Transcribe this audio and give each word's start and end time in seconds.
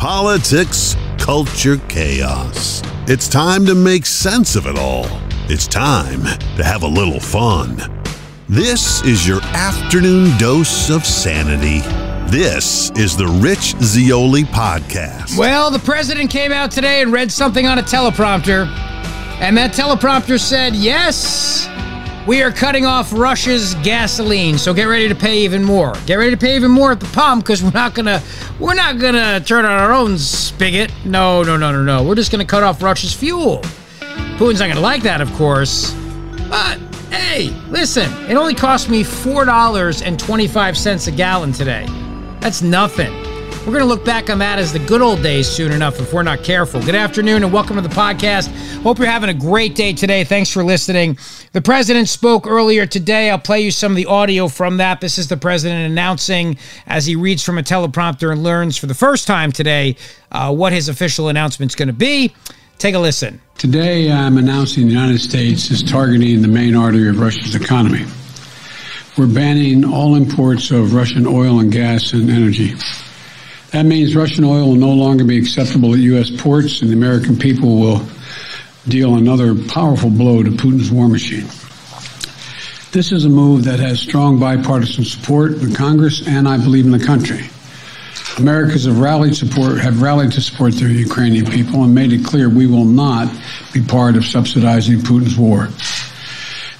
politics, 0.00 0.96
culture, 1.18 1.76
chaos. 1.88 2.80
It's 3.06 3.28
time 3.28 3.66
to 3.66 3.74
make 3.74 4.06
sense 4.06 4.56
of 4.56 4.66
it 4.66 4.78
all. 4.78 5.04
It's 5.50 5.66
time 5.66 6.22
to 6.56 6.64
have 6.64 6.84
a 6.84 6.86
little 6.86 7.20
fun. 7.20 7.76
This 8.48 9.02
is 9.04 9.28
your 9.28 9.42
afternoon 9.42 10.38
dose 10.38 10.88
of 10.88 11.04
sanity. 11.04 11.80
This 12.30 12.90
is 12.92 13.14
the 13.14 13.26
Rich 13.26 13.76
Zeoli 13.82 14.44
podcast. 14.44 15.36
Well, 15.36 15.70
the 15.70 15.78
president 15.80 16.30
came 16.30 16.50
out 16.50 16.70
today 16.70 17.02
and 17.02 17.12
read 17.12 17.30
something 17.30 17.66
on 17.66 17.78
a 17.78 17.82
teleprompter, 17.82 18.68
and 19.42 19.54
that 19.58 19.72
teleprompter 19.72 20.40
said, 20.40 20.74
Yes, 20.74 21.66
we 22.30 22.44
are 22.44 22.52
cutting 22.52 22.86
off 22.86 23.12
Russia's 23.12 23.74
gasoline, 23.82 24.56
so 24.56 24.72
get 24.72 24.84
ready 24.84 25.08
to 25.08 25.16
pay 25.16 25.38
even 25.40 25.64
more. 25.64 25.94
Get 26.06 26.14
ready 26.14 26.30
to 26.30 26.36
pay 26.36 26.54
even 26.54 26.70
more 26.70 26.92
at 26.92 27.00
the 27.00 27.06
pump 27.06 27.42
because 27.42 27.60
we're 27.60 27.72
not 27.72 27.92
gonna 27.92 28.22
we're 28.60 28.74
not 28.74 29.00
gonna 29.00 29.40
turn 29.40 29.64
on 29.64 29.72
our 29.72 29.90
own 29.92 30.16
spigot. 30.16 30.92
No, 31.04 31.42
no, 31.42 31.56
no, 31.56 31.72
no, 31.72 31.82
no. 31.82 32.04
We're 32.04 32.14
just 32.14 32.30
gonna 32.30 32.44
cut 32.44 32.62
off 32.62 32.80
Russia's 32.84 33.12
fuel. 33.12 33.58
Putin's 34.38 34.60
not 34.60 34.68
gonna 34.68 34.78
like 34.78 35.02
that, 35.02 35.20
of 35.20 35.32
course. 35.32 35.92
But 36.48 36.78
hey, 37.10 37.48
listen, 37.68 38.08
it 38.30 38.36
only 38.36 38.54
cost 38.54 38.88
me 38.88 39.02
four 39.02 39.44
dollars 39.44 40.00
and 40.00 40.16
twenty-five 40.16 40.78
cents 40.78 41.08
a 41.08 41.10
gallon 41.10 41.50
today. 41.50 41.84
That's 42.38 42.62
nothing. 42.62 43.29
We're 43.60 43.74
going 43.74 43.80
to 43.80 43.84
look 43.84 44.06
back 44.06 44.30
on 44.30 44.38
that 44.38 44.58
as 44.58 44.72
the 44.72 44.78
good 44.78 45.02
old 45.02 45.22
days 45.22 45.46
soon 45.46 45.70
enough 45.70 46.00
if 46.00 46.14
we're 46.14 46.22
not 46.22 46.42
careful. 46.42 46.80
Good 46.82 46.94
afternoon 46.94 47.44
and 47.44 47.52
welcome 47.52 47.76
to 47.76 47.82
the 47.82 47.90
podcast. 47.90 48.48
Hope 48.82 48.96
you're 48.96 49.06
having 49.06 49.28
a 49.28 49.34
great 49.34 49.74
day 49.74 49.92
today. 49.92 50.24
Thanks 50.24 50.50
for 50.50 50.64
listening. 50.64 51.18
The 51.52 51.60
president 51.60 52.08
spoke 52.08 52.46
earlier 52.46 52.86
today. 52.86 53.28
I'll 53.28 53.38
play 53.38 53.60
you 53.60 53.70
some 53.70 53.92
of 53.92 53.96
the 53.96 54.06
audio 54.06 54.48
from 54.48 54.78
that. 54.78 55.02
This 55.02 55.18
is 55.18 55.28
the 55.28 55.36
president 55.36 55.92
announcing 55.92 56.56
as 56.86 57.04
he 57.04 57.16
reads 57.16 57.44
from 57.44 57.58
a 57.58 57.62
teleprompter 57.62 58.32
and 58.32 58.42
learns 58.42 58.78
for 58.78 58.86
the 58.86 58.94
first 58.94 59.26
time 59.26 59.52
today 59.52 59.94
uh, 60.32 60.52
what 60.54 60.72
his 60.72 60.88
official 60.88 61.28
announcement 61.28 61.70
is 61.70 61.76
going 61.76 61.88
to 61.88 61.92
be. 61.92 62.34
Take 62.78 62.94
a 62.94 62.98
listen. 62.98 63.42
Today, 63.58 64.10
I'm 64.10 64.38
announcing 64.38 64.86
the 64.86 64.94
United 64.94 65.20
States 65.20 65.70
is 65.70 65.82
targeting 65.82 66.40
the 66.40 66.48
main 66.48 66.74
artery 66.74 67.10
of 67.10 67.20
Russia's 67.20 67.54
economy. 67.54 68.06
We're 69.18 69.26
banning 69.26 69.84
all 69.84 70.14
imports 70.16 70.70
of 70.70 70.94
Russian 70.94 71.26
oil 71.26 71.60
and 71.60 71.70
gas 71.70 72.14
and 72.14 72.30
energy. 72.30 72.74
That 73.72 73.86
means 73.86 74.16
Russian 74.16 74.44
oil 74.44 74.68
will 74.68 74.74
no 74.76 74.90
longer 74.90 75.24
be 75.24 75.38
acceptable 75.38 75.94
at 75.94 76.00
U.S. 76.00 76.30
ports, 76.30 76.82
and 76.82 76.90
the 76.90 76.94
American 76.94 77.38
people 77.38 77.78
will 77.78 78.02
deal 78.88 79.14
another 79.14 79.54
powerful 79.54 80.10
blow 80.10 80.42
to 80.42 80.50
Putin's 80.50 80.90
war 80.90 81.08
machine. 81.08 81.46
This 82.92 83.12
is 83.12 83.24
a 83.24 83.28
move 83.28 83.64
that 83.64 83.78
has 83.78 84.00
strong 84.00 84.40
bipartisan 84.40 85.04
support 85.04 85.52
in 85.52 85.72
Congress 85.72 86.26
and 86.26 86.48
I 86.48 86.56
believe 86.56 86.86
in 86.86 86.90
the 86.90 87.04
country. 87.04 87.48
Americans 88.38 88.86
have 88.86 88.98
rallied 88.98 89.36
support 89.36 89.78
have 89.78 90.02
rallied 90.02 90.32
to 90.32 90.40
support 90.40 90.74
their 90.74 90.88
Ukrainian 90.88 91.46
people 91.46 91.84
and 91.84 91.94
made 91.94 92.12
it 92.12 92.24
clear 92.24 92.48
we 92.48 92.66
will 92.66 92.84
not 92.84 93.32
be 93.72 93.82
part 93.82 94.16
of 94.16 94.24
subsidizing 94.24 94.98
Putin's 94.98 95.36
war. 95.36 95.68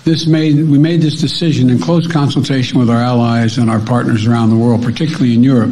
This 0.05 0.27
made, 0.27 0.57
we 0.69 0.79
made 0.79 1.03
this 1.03 1.21
decision 1.21 1.69
in 1.69 1.79
close 1.79 2.07
consultation 2.07 2.79
with 2.79 2.89
our 2.89 3.01
allies 3.01 3.59
and 3.59 3.71
our 3.71 3.81
partners 3.81 4.27
around 4.27 4.49
the 4.49 4.57
world, 4.57 4.83
particularly 4.83 5.35
in 5.35 5.43
Europe, 5.43 5.71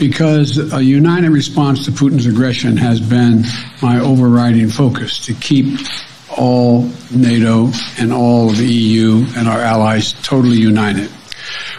because 0.00 0.72
a 0.72 0.82
united 0.82 1.30
response 1.30 1.84
to 1.84 1.92
Putin's 1.92 2.26
aggression 2.26 2.76
has 2.76 3.00
been 3.00 3.44
my 3.82 4.00
overriding 4.00 4.68
focus 4.68 5.24
to 5.26 5.34
keep 5.34 5.78
all 6.36 6.90
NATO 7.14 7.70
and 7.98 8.12
all 8.12 8.50
of 8.50 8.56
the 8.56 8.66
EU 8.66 9.24
and 9.36 9.46
our 9.46 9.60
allies 9.60 10.14
totally 10.22 10.56
united. 10.56 11.10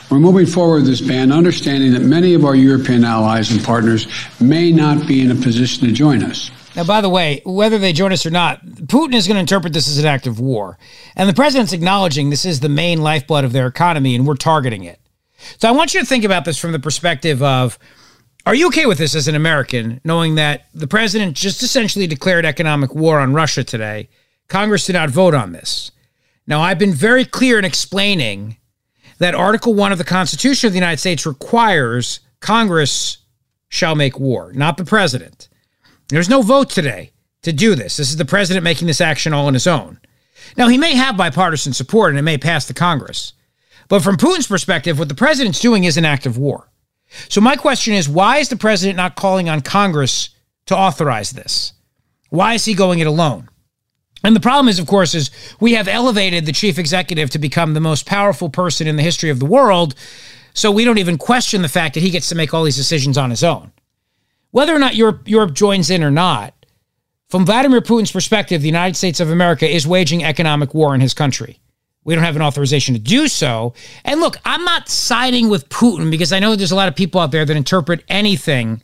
We're 0.10 0.20
moving 0.20 0.46
forward 0.46 0.86
this 0.86 1.02
ban, 1.02 1.32
understanding 1.32 1.94
that 1.94 2.02
many 2.02 2.34
of 2.34 2.46
our 2.46 2.56
European 2.56 3.04
allies 3.04 3.52
and 3.52 3.64
partners 3.64 4.08
may 4.40 4.72
not 4.72 5.08
be 5.08 5.22
in 5.22 5.32
a 5.32 5.36
position 5.36 5.88
to 5.88 5.94
join 5.94 6.24
us. 6.24 6.52
Now, 6.76 6.84
by 6.84 7.02
the 7.02 7.10
way, 7.10 7.42
whether 7.44 7.80
they 7.80 7.92
join 7.92 8.14
us 8.14 8.26
or 8.26 8.30
not, 8.30 8.66
Putin 8.66 9.16
is 9.16 9.28
going 9.28 9.36
to 9.36 9.42
interpret 9.42 9.74
this 9.74 9.90
as 9.90 9.98
an 9.98 10.06
act 10.06 10.28
of 10.28 10.40
war. 10.40 10.78
And 11.16 11.28
the 11.28 11.34
president's 11.34 11.74
acknowledging 11.74 12.30
this 12.30 12.46
is 12.46 12.60
the 12.60 12.70
main 12.70 13.02
lifeblood 13.02 13.46
of 13.46 13.52
their 13.52 13.68
economy 13.68 14.16
and 14.16 14.28
we're 14.28 14.36
targeting 14.36 14.84
it. 14.84 15.00
So 15.58 15.68
I 15.68 15.72
want 15.72 15.94
you 15.94 16.00
to 16.00 16.06
think 16.06 16.24
about 16.24 16.46
this 16.46 16.60
from 16.60 16.72
the 16.72 16.80
perspective 16.80 17.42
of 17.42 17.80
are 18.46 18.56
you 18.56 18.68
okay 18.68 18.86
with 18.86 18.98
this 18.98 19.16
as 19.16 19.28
an 19.28 19.36
American, 19.36 20.02
knowing 20.04 20.36
that 20.36 20.66
the 20.74 20.88
president 20.88 21.36
just 21.36 21.62
essentially 21.62 22.08
declared 22.08 22.46
economic 22.46 22.96
war 22.96 23.20
on 23.20 23.34
Russia 23.34 23.64
today? 23.64 24.10
Congress 24.48 24.86
did 24.86 24.94
not 24.94 25.10
vote 25.10 25.34
on 25.34 25.52
this. 25.52 25.92
Now, 26.48 26.62
I've 26.62 26.80
been 26.80 26.94
very 26.94 27.24
clear 27.24 27.60
in 27.60 27.66
explaining 27.66 28.58
that 29.20 29.36
Article 29.36 29.76
1 29.76 29.92
of 29.92 30.00
the 30.00 30.04
Constitution 30.04 30.68
of 30.68 30.74
the 30.74 30.80
United 30.80 30.98
States 30.98 31.26
requires 31.26 32.22
Congress 32.40 33.20
shall 33.70 33.96
make 33.96 34.20
war, 34.20 34.52
not 34.54 34.78
the 34.78 34.86
president. 34.86 35.48
There's 36.10 36.30
no 36.30 36.42
vote 36.42 36.70
today 36.70 37.12
to 37.44 37.54
do 37.54 37.76
this. 37.76 37.98
This 37.98 38.10
is 38.10 38.18
the 38.18 38.26
president 38.26 38.64
making 38.64 38.88
this 38.88 39.02
action 39.02 39.34
all 39.34 39.46
on 39.46 39.54
his 39.54 39.68
own. 39.68 40.00
Now, 40.58 40.68
he 40.68 40.78
may 40.78 40.96
have 40.96 41.16
bipartisan 41.16 41.74
support 41.74 42.10
and 42.10 42.20
it 42.20 42.24
may 42.24 42.38
pass 42.38 42.66
the 42.66 42.74
Congress. 42.74 43.34
But 43.88 44.02
from 44.02 44.18
Putin's 44.18 44.48
perspective, 44.48 44.98
what 44.98 45.10
the 45.10 45.16
president's 45.16 45.60
doing 45.60 45.84
is 45.84 45.98
an 45.98 46.06
act 46.06 46.26
of 46.26 46.38
war. 46.38 46.71
So, 47.30 47.42
my 47.42 47.56
question 47.56 47.94
is 47.94 48.08
why 48.08 48.38
is 48.38 48.50
the 48.50 48.56
president 48.56 48.98
not 48.98 49.16
calling 49.16 49.50
on 49.50 49.62
Congress 49.62 50.30
to 50.68 50.78
authorize 50.78 51.32
this? 51.32 51.74
Why 52.30 52.54
is 52.54 52.66
he 52.66 52.74
going 52.74 53.00
it 53.00 53.08
alone? 53.08 53.50
And 54.24 54.36
the 54.36 54.40
problem 54.40 54.70
is, 54.70 54.80
of 54.80 54.88
course, 54.88 55.16
is 55.16 55.32
we 55.60 55.74
have 55.74 55.88
elevated 55.88 56.46
the 56.46 56.52
chief 56.52 56.78
executive 56.78 57.30
to 57.32 57.40
become 57.40 57.74
the 57.74 57.80
most 57.80 58.06
powerful 58.06 58.50
person 58.50 58.88
in 58.88 58.96
the 58.96 59.04
history 59.04 59.30
of 59.30 59.40
the 59.40 59.46
world. 59.46 59.96
So 60.54 60.70
we 60.72 60.86
don't 60.86 61.00
even 61.00 61.18
question 61.18 61.62
the 61.62 61.70
fact 61.70 61.96
that 61.96 62.04
he 62.04 62.12
gets 62.12 62.30
to 62.30 62.36
make 62.36 62.54
all 62.54 62.64
these 62.64 62.76
decisions 62.76 63.18
on 63.18 63.30
his 63.30 63.44
own. 63.44 63.72
Whether 64.52 64.76
or 64.76 64.80
not 64.80 64.96
Europe, 64.96 65.28
Europe 65.28 65.54
joins 65.54 65.90
in 65.90 66.04
or 66.04 66.12
not, 66.12 66.54
from 67.30 67.46
Vladimir 67.46 67.82
Putin's 67.82 68.12
perspective, 68.12 68.62
the 68.62 68.68
United 68.68 68.98
States 68.98 69.22
of 69.22 69.32
America 69.32 69.68
is 69.68 69.88
waging 69.88 70.24
economic 70.24 70.74
war 70.74 70.94
in 70.94 71.00
his 71.00 71.14
country. 71.14 71.62
We 72.04 72.16
don't 72.16 72.24
have 72.24 72.36
an 72.36 72.42
authorization 72.42 72.96
to 72.96 73.00
do 73.00 73.28
so. 73.28 73.74
And 74.04 74.20
look, 74.20 74.38
I'm 74.44 74.64
not 74.64 74.90
siding 74.90 75.50
with 75.50 75.70
Putin 75.70 76.10
because 76.10 76.34
I 76.34 76.40
know 76.40 76.56
there's 76.56 76.72
a 76.72 76.76
lot 76.76 76.88
of 76.88 76.96
people 76.96 77.22
out 77.22 77.32
there 77.32 77.46
that 77.46 77.56
interpret 77.56 78.04
anything 78.08 78.82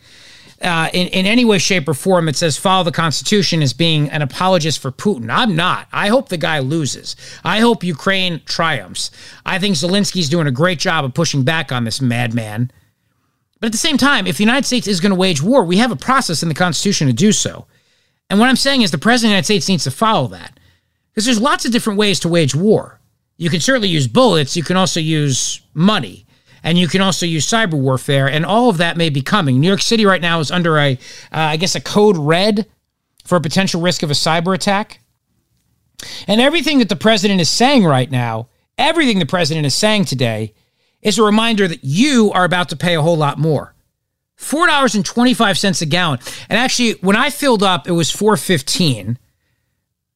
uh, 0.62 0.90
in, 0.94 1.08
in 1.08 1.26
any 1.26 1.46
way, 1.46 1.58
shape, 1.58 1.88
or 1.88 1.94
form 1.94 2.26
that 2.26 2.36
says 2.36 2.58
follow 2.58 2.84
the 2.84 2.92
Constitution 2.92 3.62
as 3.62 3.74
being 3.74 4.10
an 4.10 4.22
apologist 4.22 4.80
for 4.80 4.92
Putin. 4.92 5.30
I'm 5.32 5.56
not. 5.56 5.88
I 5.92 6.10
hope 6.10 6.30
the 6.30 6.38
guy 6.38 6.60
loses. 6.60 7.16
I 7.44 7.60
hope 7.60 7.84
Ukraine 7.84 8.42
triumphs. 8.46 9.12
I 9.46 9.60
think 9.60 9.76
Zelensky's 9.76 10.30
doing 10.30 10.48
a 10.48 10.52
great 10.52 10.80
job 10.80 11.06
of 11.06 11.14
pushing 11.14 11.44
back 11.44 11.72
on 11.72 11.84
this 11.84 12.02
madman. 12.02 12.72
But 13.60 13.68
at 13.68 13.72
the 13.72 13.80
same 13.80 13.98
time, 13.98 14.28
if 14.28 14.38
the 14.38 14.44
United 14.44 14.66
States 14.66 14.88
is 14.88 15.00
going 15.00 15.12
to 15.12 15.16
wage 15.16 15.42
war, 15.42 15.64
we 15.64 15.78
have 15.78 15.92
a 15.92 15.96
process 15.96 16.44
in 16.44 16.50
the 16.50 16.56
Constitution 16.56 17.08
to 17.08 17.14
do 17.14 17.32
so. 17.32 17.66
And 18.30 18.40
what 18.40 18.50
I'm 18.50 18.56
saying 18.56 18.82
is 18.82 18.92
the 18.92 18.98
President 18.98 19.30
of 19.30 19.30
the 19.30 19.34
United 19.36 19.46
States 19.46 19.70
needs 19.70 19.84
to 19.86 19.92
follow 19.92 20.28
that. 20.28 20.60
Because 21.12 21.26
there's 21.26 21.42
lots 21.42 21.66
of 21.66 21.72
different 21.72 21.98
ways 21.98 22.20
to 22.20 22.30
wage 22.30 22.54
war. 22.54 23.00
You 23.38 23.50
can 23.50 23.62
certainly 23.62 23.88
use 23.88 24.08
bullets, 24.08 24.58
you 24.58 24.64
can 24.64 24.78
also 24.78 25.00
use 25.00 25.62
money, 25.74 26.26
and 26.64 26.78
you 26.78 26.88
can 26.88 27.02
also 27.02 27.26
use 27.26 27.46
cyber 27.46 27.80
warfare, 27.80 28.28
and 28.28 28.46
all 28.46 28.70
of 28.70 28.78
that 28.78 28.98
may 28.98 29.10
be 29.10 29.22
coming. 29.22 29.60
New 29.60 29.68
York 29.68 29.82
City 29.82 30.06
right 30.06 30.22
now 30.22 30.40
is 30.40 30.52
under 30.52 30.78
a, 30.78 30.94
uh, 30.94 30.98
I 31.32 31.58
guess, 31.58 31.76
a 31.76 31.82
code 31.82 32.18
red 32.18 32.66
for 33.24 33.36
a 33.36 33.42
potential 33.42 33.82
risk 33.82 34.02
of 34.04 34.10
a 34.10 34.16
cyber 34.16 34.56
attack. 34.56 35.02
And 36.28 36.42
everything 36.42 36.80
that 36.80 36.90
the 36.90 36.96
president 36.96 37.42
is 37.42 37.50
saying 37.50 37.84
right 37.84 38.10
now, 38.10 38.50
everything 38.78 39.20
the 39.20 39.26
president 39.26 39.66
is 39.66 39.76
saying 39.76 40.06
today, 40.06 40.54
is 41.02 41.18
a 41.18 41.24
reminder 41.24 41.68
that 41.68 41.84
you 41.84 42.32
are 42.34 42.44
about 42.44 42.70
to 42.70 42.76
pay 42.76 42.96
a 42.96 43.02
whole 43.02 43.18
lot 43.18 43.38
more. 43.38 43.74
$4.25 44.40 45.82
a 45.82 45.86
gallon. 45.86 46.20
And 46.50 46.60
actually, 46.60 46.94
when 47.02 47.16
I 47.16 47.30
filled 47.30 47.64
up, 47.64 47.88
it 47.88 47.92
was 47.92 48.12
415 48.12 49.18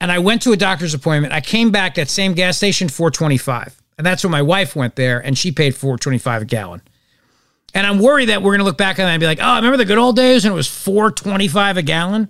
and 0.02 0.12
I 0.12 0.18
went 0.18 0.42
to 0.42 0.52
a 0.52 0.58
doctor's 0.58 0.96
appointment. 0.96 1.32
I 1.32 1.42
came 1.42 1.70
back 1.70 1.94
that 1.94 2.10
same 2.10 2.34
gas 2.34 2.58
station, 2.58 2.90
425. 2.90 3.80
And 4.00 4.06
that's 4.06 4.24
when 4.24 4.32
my 4.32 4.42
wife 4.42 4.76
went 4.76 4.96
there 4.96 5.20
and 5.20 5.38
she 5.38 5.52
paid 5.52 5.76
425 5.76 6.42
a 6.42 6.46
gallon. 6.46 6.82
And 7.76 7.86
I'm 7.86 8.00
worried 8.00 8.30
that 8.30 8.42
we're 8.42 8.54
to 8.62 8.66
look 8.66 8.80
back 8.80 8.98
on 8.98 9.06
that 9.06 9.12
and 9.12 9.20
be 9.20 9.28
like, 9.28 9.38
oh, 9.40 9.58
remember 9.58 9.78
the 9.78 9.86
good 9.86 10.00
old 10.00 10.16
days 10.16 10.44
when 10.44 10.54
it 10.54 10.56
was 10.56 10.68
425 10.68 11.78
a 11.78 11.84
gallon? 11.84 12.30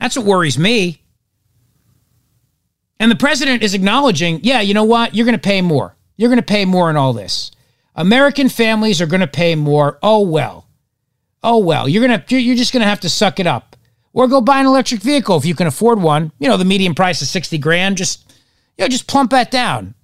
That's 0.00 0.16
what 0.16 0.26
worries 0.26 0.58
me. 0.58 1.00
And 2.98 3.12
the 3.12 3.16
president 3.16 3.62
is 3.62 3.74
acknowledging, 3.74 4.40
yeah, 4.42 4.60
you 4.60 4.74
know 4.74 4.82
what? 4.82 5.14
You're 5.14 5.24
to 5.38 5.40
pay 5.40 5.62
more. 5.62 5.96
You're 6.16 6.30
to 6.38 6.42
pay 6.42 6.64
more 6.64 6.90
in 6.90 6.96
all 6.96 7.12
this. 7.12 7.52
American 7.94 8.48
families 8.48 9.00
are 9.00 9.06
to 9.20 9.28
pay 9.28 9.54
more. 9.54 10.00
Oh 10.02 10.22
well. 10.22 10.66
Oh 11.44 11.58
well. 11.58 11.88
You're 11.88 12.08
to 12.20 12.40
you're 12.40 12.56
just 12.56 12.72
to 12.82 12.88
have 12.88 13.00
to 13.00 13.08
suck 13.08 13.38
it 13.38 13.46
up. 13.46 13.76
Or 14.12 14.26
go 14.26 14.40
buy 14.40 14.60
an 14.60 14.66
electric 14.66 15.00
vehicle 15.00 15.36
if 15.36 15.44
you 15.44 15.54
can 15.54 15.66
afford 15.66 16.00
one. 16.00 16.32
You 16.38 16.48
know, 16.48 16.56
the 16.56 16.64
median 16.64 16.94
price 16.94 17.22
is 17.22 17.30
60 17.30 17.58
grand. 17.58 17.96
Just 17.96 18.32
you 18.76 18.84
know, 18.84 18.88
just 18.88 19.06
plump 19.06 19.30
that 19.30 19.50
down. 19.50 19.94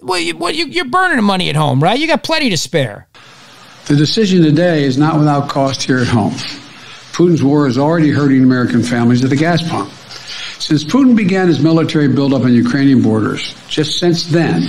Well, 0.00 0.18
you, 0.18 0.36
well 0.36 0.52
you, 0.52 0.66
you're 0.66 0.88
burning 0.88 1.16
the 1.16 1.22
money 1.22 1.48
at 1.48 1.56
home, 1.56 1.82
right? 1.82 1.98
You 1.98 2.06
got 2.06 2.22
plenty 2.22 2.50
to 2.50 2.56
spare. 2.56 3.08
The 3.86 3.96
decision 3.96 4.42
today 4.42 4.84
is 4.84 4.96
not 4.96 5.18
without 5.18 5.48
cost 5.48 5.82
here 5.82 5.98
at 5.98 6.08
home. 6.08 6.32
Putin's 7.12 7.42
war 7.42 7.66
is 7.66 7.78
already 7.78 8.10
hurting 8.10 8.42
American 8.42 8.82
families 8.82 9.22
at 9.22 9.30
the 9.30 9.36
gas 9.36 9.68
pump. 9.68 9.90
Since 10.58 10.84
Putin 10.84 11.16
began 11.16 11.48
his 11.48 11.60
military 11.60 12.08
buildup 12.08 12.42
on 12.42 12.54
Ukrainian 12.54 13.02
borders, 13.02 13.54
just 13.68 13.98
since 13.98 14.24
then, 14.26 14.62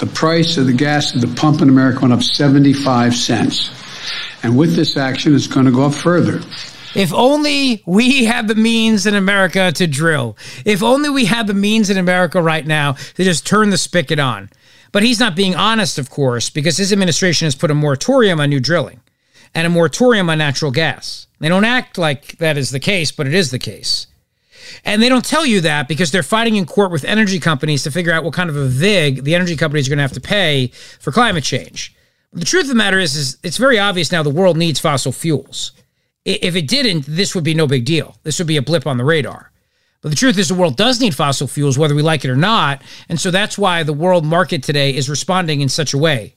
the 0.00 0.06
price 0.06 0.56
of 0.56 0.66
the 0.66 0.72
gas 0.72 1.14
at 1.14 1.20
the 1.20 1.32
pump 1.40 1.62
in 1.62 1.68
America 1.68 2.00
went 2.00 2.12
up 2.12 2.22
75 2.22 3.14
cents. 3.14 3.70
And 4.42 4.58
with 4.58 4.74
this 4.74 4.96
action, 4.96 5.34
it's 5.34 5.46
going 5.46 5.66
to 5.66 5.72
go 5.72 5.84
up 5.84 5.94
further. 5.94 6.40
If 6.94 7.12
only 7.12 7.82
we 7.86 8.24
had 8.24 8.48
the 8.48 8.54
means 8.54 9.06
in 9.06 9.14
America 9.14 9.70
to 9.72 9.86
drill. 9.86 10.36
If 10.64 10.82
only 10.82 11.08
we 11.08 11.26
had 11.26 11.46
the 11.46 11.54
means 11.54 11.88
in 11.88 11.96
America 11.96 12.42
right 12.42 12.66
now 12.66 12.92
to 12.92 13.24
just 13.24 13.46
turn 13.46 13.70
the 13.70 13.78
spigot 13.78 14.18
on. 14.18 14.50
But 14.92 15.04
he's 15.04 15.20
not 15.20 15.36
being 15.36 15.54
honest, 15.54 15.98
of 15.98 16.10
course, 16.10 16.50
because 16.50 16.76
his 16.76 16.92
administration 16.92 17.46
has 17.46 17.54
put 17.54 17.70
a 17.70 17.74
moratorium 17.74 18.40
on 18.40 18.50
new 18.50 18.60
drilling 18.60 19.00
and 19.54 19.66
a 19.66 19.70
moratorium 19.70 20.28
on 20.30 20.38
natural 20.38 20.70
gas. 20.72 21.28
They 21.38 21.48
don't 21.48 21.64
act 21.64 21.96
like 21.96 22.38
that 22.38 22.58
is 22.58 22.70
the 22.70 22.80
case, 22.80 23.12
but 23.12 23.26
it 23.26 23.34
is 23.34 23.50
the 23.50 23.58
case. 23.58 24.08
And 24.84 25.02
they 25.02 25.08
don't 25.08 25.24
tell 25.24 25.46
you 25.46 25.60
that 25.62 25.88
because 25.88 26.10
they're 26.10 26.22
fighting 26.22 26.56
in 26.56 26.66
court 26.66 26.90
with 26.90 27.04
energy 27.04 27.38
companies 27.38 27.82
to 27.84 27.90
figure 27.90 28.12
out 28.12 28.24
what 28.24 28.34
kind 28.34 28.50
of 28.50 28.56
a 28.56 28.66
VIG 28.66 29.24
the 29.24 29.34
energy 29.34 29.56
companies 29.56 29.86
are 29.86 29.90
going 29.90 29.98
to 29.98 30.02
have 30.02 30.12
to 30.12 30.20
pay 30.20 30.68
for 30.98 31.12
climate 31.12 31.44
change. 31.44 31.94
The 32.32 32.44
truth 32.44 32.64
of 32.64 32.68
the 32.68 32.74
matter 32.74 32.98
is, 32.98 33.16
is 33.16 33.38
it's 33.42 33.56
very 33.56 33.78
obvious 33.78 34.12
now 34.12 34.22
the 34.22 34.30
world 34.30 34.56
needs 34.56 34.78
fossil 34.78 35.12
fuels. 35.12 35.72
If 36.24 36.54
it 36.54 36.68
didn't, 36.68 37.06
this 37.06 37.34
would 37.34 37.44
be 37.44 37.54
no 37.54 37.66
big 37.66 37.84
deal. 37.84 38.16
This 38.22 38.38
would 38.38 38.48
be 38.48 38.58
a 38.58 38.62
blip 38.62 38.86
on 38.86 38.98
the 38.98 39.04
radar. 39.04 39.50
But 40.02 40.10
the 40.10 40.16
truth 40.16 40.38
is, 40.38 40.48
the 40.48 40.54
world 40.54 40.76
does 40.76 41.00
need 41.00 41.14
fossil 41.14 41.46
fuels, 41.46 41.78
whether 41.78 41.94
we 41.94 42.02
like 42.02 42.24
it 42.24 42.30
or 42.30 42.36
not. 42.36 42.82
And 43.08 43.20
so 43.20 43.30
that's 43.30 43.58
why 43.58 43.82
the 43.82 43.92
world 43.92 44.24
market 44.24 44.62
today 44.62 44.94
is 44.94 45.10
responding 45.10 45.60
in 45.60 45.68
such 45.68 45.92
a 45.92 45.98
way. 45.98 46.36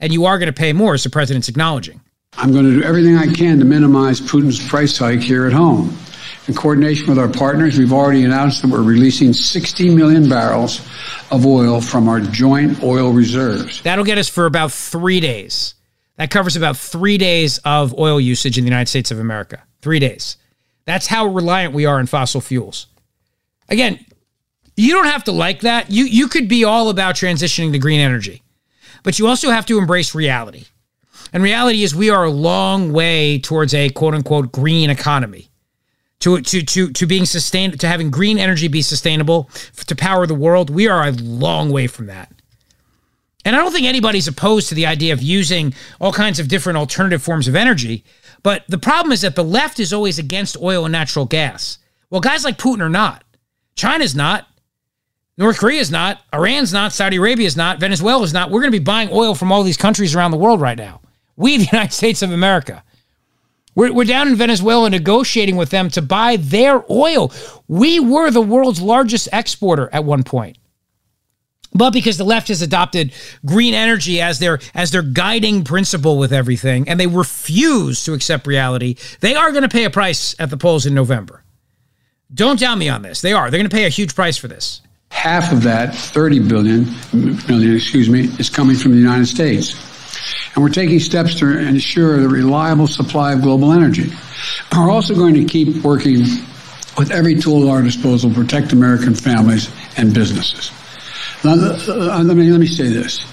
And 0.00 0.12
you 0.12 0.26
are 0.26 0.38
going 0.38 0.48
to 0.48 0.52
pay 0.52 0.72
more, 0.72 0.94
as 0.94 1.04
the 1.04 1.10
president's 1.10 1.48
acknowledging. 1.48 2.00
I'm 2.36 2.52
going 2.52 2.64
to 2.64 2.72
do 2.72 2.82
everything 2.82 3.16
I 3.16 3.32
can 3.32 3.58
to 3.60 3.64
minimize 3.64 4.20
Putin's 4.20 4.66
price 4.68 4.98
hike 4.98 5.20
here 5.20 5.46
at 5.46 5.52
home. 5.52 5.96
In 6.48 6.54
coordination 6.54 7.06
with 7.08 7.18
our 7.18 7.28
partners, 7.28 7.78
we've 7.78 7.92
already 7.92 8.24
announced 8.24 8.62
that 8.62 8.70
we're 8.70 8.82
releasing 8.82 9.32
60 9.32 9.94
million 9.94 10.28
barrels 10.28 10.80
of 11.30 11.46
oil 11.46 11.80
from 11.80 12.08
our 12.08 12.20
joint 12.20 12.82
oil 12.82 13.12
reserves. 13.12 13.82
That'll 13.82 14.04
get 14.04 14.18
us 14.18 14.28
for 14.28 14.46
about 14.46 14.70
three 14.72 15.18
days. 15.18 15.74
That 16.16 16.30
covers 16.30 16.56
about 16.56 16.76
three 16.76 17.18
days 17.18 17.58
of 17.58 17.98
oil 17.98 18.20
usage 18.20 18.56
in 18.58 18.64
the 18.64 18.70
United 18.70 18.88
States 18.88 19.10
of 19.10 19.18
America. 19.18 19.62
Three 19.82 19.98
days. 19.98 20.36
That's 20.84 21.06
how 21.06 21.26
reliant 21.26 21.74
we 21.74 21.84
are 21.84 21.98
on 21.98 22.06
fossil 22.06 22.40
fuels. 22.40 22.86
Again, 23.68 24.04
you 24.76 24.92
don't 24.92 25.06
have 25.06 25.24
to 25.24 25.32
like 25.32 25.60
that. 25.60 25.90
You 25.90 26.04
you 26.04 26.28
could 26.28 26.48
be 26.48 26.64
all 26.64 26.88
about 26.88 27.16
transitioning 27.16 27.72
to 27.72 27.78
green 27.78 28.00
energy. 28.00 28.42
But 29.02 29.18
you 29.18 29.26
also 29.26 29.50
have 29.50 29.66
to 29.66 29.78
embrace 29.78 30.14
reality. 30.14 30.64
And 31.32 31.42
reality 31.42 31.82
is 31.82 31.94
we 31.94 32.10
are 32.10 32.24
a 32.24 32.30
long 32.30 32.92
way 32.92 33.38
towards 33.38 33.74
a 33.74 33.90
quote 33.90 34.14
unquote 34.14 34.52
green 34.52 34.90
economy 34.90 35.50
to 36.20 36.40
to 36.40 36.62
to 36.62 36.92
to 36.92 37.06
being 37.06 37.24
sustained 37.24 37.78
to 37.80 37.88
having 37.88 38.10
green 38.10 38.38
energy 38.38 38.68
be 38.68 38.82
sustainable 38.82 39.50
to 39.86 39.94
power 39.94 40.26
the 40.26 40.34
world 40.34 40.70
we 40.70 40.88
are 40.88 41.06
a 41.06 41.12
long 41.12 41.70
way 41.70 41.86
from 41.86 42.06
that 42.06 42.32
and 43.46 43.56
i 43.56 43.58
don't 43.58 43.72
think 43.72 43.86
anybody's 43.86 44.28
opposed 44.28 44.68
to 44.68 44.74
the 44.74 44.84
idea 44.84 45.14
of 45.14 45.22
using 45.22 45.72
all 46.00 46.12
kinds 46.12 46.38
of 46.38 46.48
different 46.48 46.76
alternative 46.76 47.22
forms 47.22 47.48
of 47.48 47.56
energy 47.56 48.04
but 48.46 48.62
the 48.68 48.78
problem 48.78 49.10
is 49.10 49.22
that 49.22 49.34
the 49.34 49.42
left 49.42 49.80
is 49.80 49.92
always 49.92 50.20
against 50.20 50.56
oil 50.62 50.84
and 50.84 50.92
natural 50.92 51.24
gas. 51.24 51.78
Well 52.10 52.20
guys 52.20 52.44
like 52.44 52.58
putin 52.58 52.80
are 52.80 52.88
not. 52.88 53.24
China's 53.74 54.14
not. 54.14 54.46
North 55.36 55.58
korea's 55.58 55.90
not. 55.90 56.22
Iran's 56.32 56.72
not. 56.72 56.92
Saudi 56.92 57.16
arabia's 57.16 57.56
not. 57.56 57.80
Venezuela's 57.80 58.32
not. 58.32 58.52
We're 58.52 58.60
going 58.60 58.70
to 58.70 58.78
be 58.78 58.84
buying 58.84 59.08
oil 59.10 59.34
from 59.34 59.50
all 59.50 59.64
these 59.64 59.76
countries 59.76 60.14
around 60.14 60.30
the 60.30 60.36
world 60.36 60.60
right 60.60 60.78
now. 60.78 61.00
We 61.36 61.56
the 61.58 61.68
united 61.72 61.92
states 61.92 62.22
of 62.22 62.30
america. 62.30 62.84
We're, 63.74 63.92
we're 63.92 64.04
down 64.04 64.28
in 64.28 64.36
Venezuela 64.36 64.88
negotiating 64.90 65.56
with 65.56 65.70
them 65.70 65.90
to 65.90 66.00
buy 66.00 66.36
their 66.36 66.84
oil. 66.88 67.32
We 67.66 67.98
were 67.98 68.30
the 68.30 68.40
world's 68.40 68.80
largest 68.80 69.28
exporter 69.32 69.90
at 69.92 70.04
one 70.04 70.22
point. 70.22 70.56
But 71.76 71.90
because 71.90 72.16
the 72.18 72.24
left 72.24 72.48
has 72.48 72.62
adopted 72.62 73.12
green 73.44 73.74
energy 73.74 74.20
as 74.20 74.38
their 74.38 74.58
as 74.74 74.90
their 74.90 75.02
guiding 75.02 75.64
principle 75.64 76.18
with 76.18 76.32
everything, 76.32 76.88
and 76.88 76.98
they 76.98 77.06
refuse 77.06 78.04
to 78.04 78.14
accept 78.14 78.46
reality, 78.46 78.96
they 79.20 79.34
are 79.34 79.50
going 79.50 79.62
to 79.62 79.68
pay 79.68 79.84
a 79.84 79.90
price 79.90 80.34
at 80.38 80.50
the 80.50 80.56
polls 80.56 80.86
in 80.86 80.94
November. 80.94 81.42
Don't 82.32 82.58
doubt 82.58 82.78
me 82.78 82.88
on 82.88 83.02
this. 83.02 83.20
They 83.20 83.32
are. 83.32 83.50
They're 83.50 83.58
going 83.58 83.70
to 83.70 83.76
pay 83.76 83.86
a 83.86 83.90
huge 83.90 84.14
price 84.14 84.36
for 84.36 84.48
this. 84.48 84.82
Half 85.10 85.52
of 85.52 85.62
that, 85.62 85.94
30 85.94 86.40
billion, 86.48 86.86
million, 87.12 87.76
excuse 87.76 88.08
me, 88.10 88.24
is 88.38 88.50
coming 88.50 88.76
from 88.76 88.92
the 88.92 88.98
United 88.98 89.26
States 89.26 89.74
and 90.54 90.64
we're 90.64 90.70
taking 90.70 90.98
steps 90.98 91.34
to 91.36 91.58
ensure 91.58 92.18
the 92.18 92.28
reliable 92.28 92.86
supply 92.86 93.34
of 93.34 93.42
global 93.42 93.72
energy. 93.72 94.10
We're 94.74 94.90
also 94.90 95.14
going 95.14 95.34
to 95.34 95.44
keep 95.44 95.84
working 95.84 96.20
with 96.96 97.10
every 97.10 97.34
tool 97.34 97.64
at 97.64 97.68
our 97.68 97.82
disposal 97.82 98.30
to 98.30 98.36
protect 98.36 98.72
American 98.72 99.14
families 99.14 99.70
and 99.98 100.14
businesses. 100.14 100.72
Uh, 101.46 102.22
let 102.24 102.36
me, 102.36 102.50
let 102.50 102.60
me 102.60 102.66
say 102.66 102.88
this. 102.88 103.24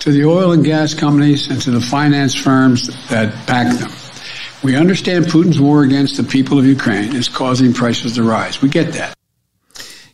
To 0.00 0.12
the 0.12 0.24
oil 0.24 0.52
and 0.52 0.64
gas 0.64 0.92
companies 0.92 1.50
and 1.50 1.60
to 1.62 1.70
the 1.70 1.80
finance 1.80 2.34
firms 2.34 2.88
that 3.08 3.46
back 3.46 3.74
them, 3.78 3.90
we 4.62 4.76
understand 4.76 5.26
Putin's 5.26 5.58
war 5.58 5.82
against 5.82 6.16
the 6.16 6.24
people 6.24 6.58
of 6.58 6.66
Ukraine 6.66 7.14
is 7.14 7.28
causing 7.28 7.72
prices 7.72 8.14
to 8.16 8.22
rise. 8.22 8.60
We 8.60 8.68
get 8.68 8.92
that. 8.92 9.14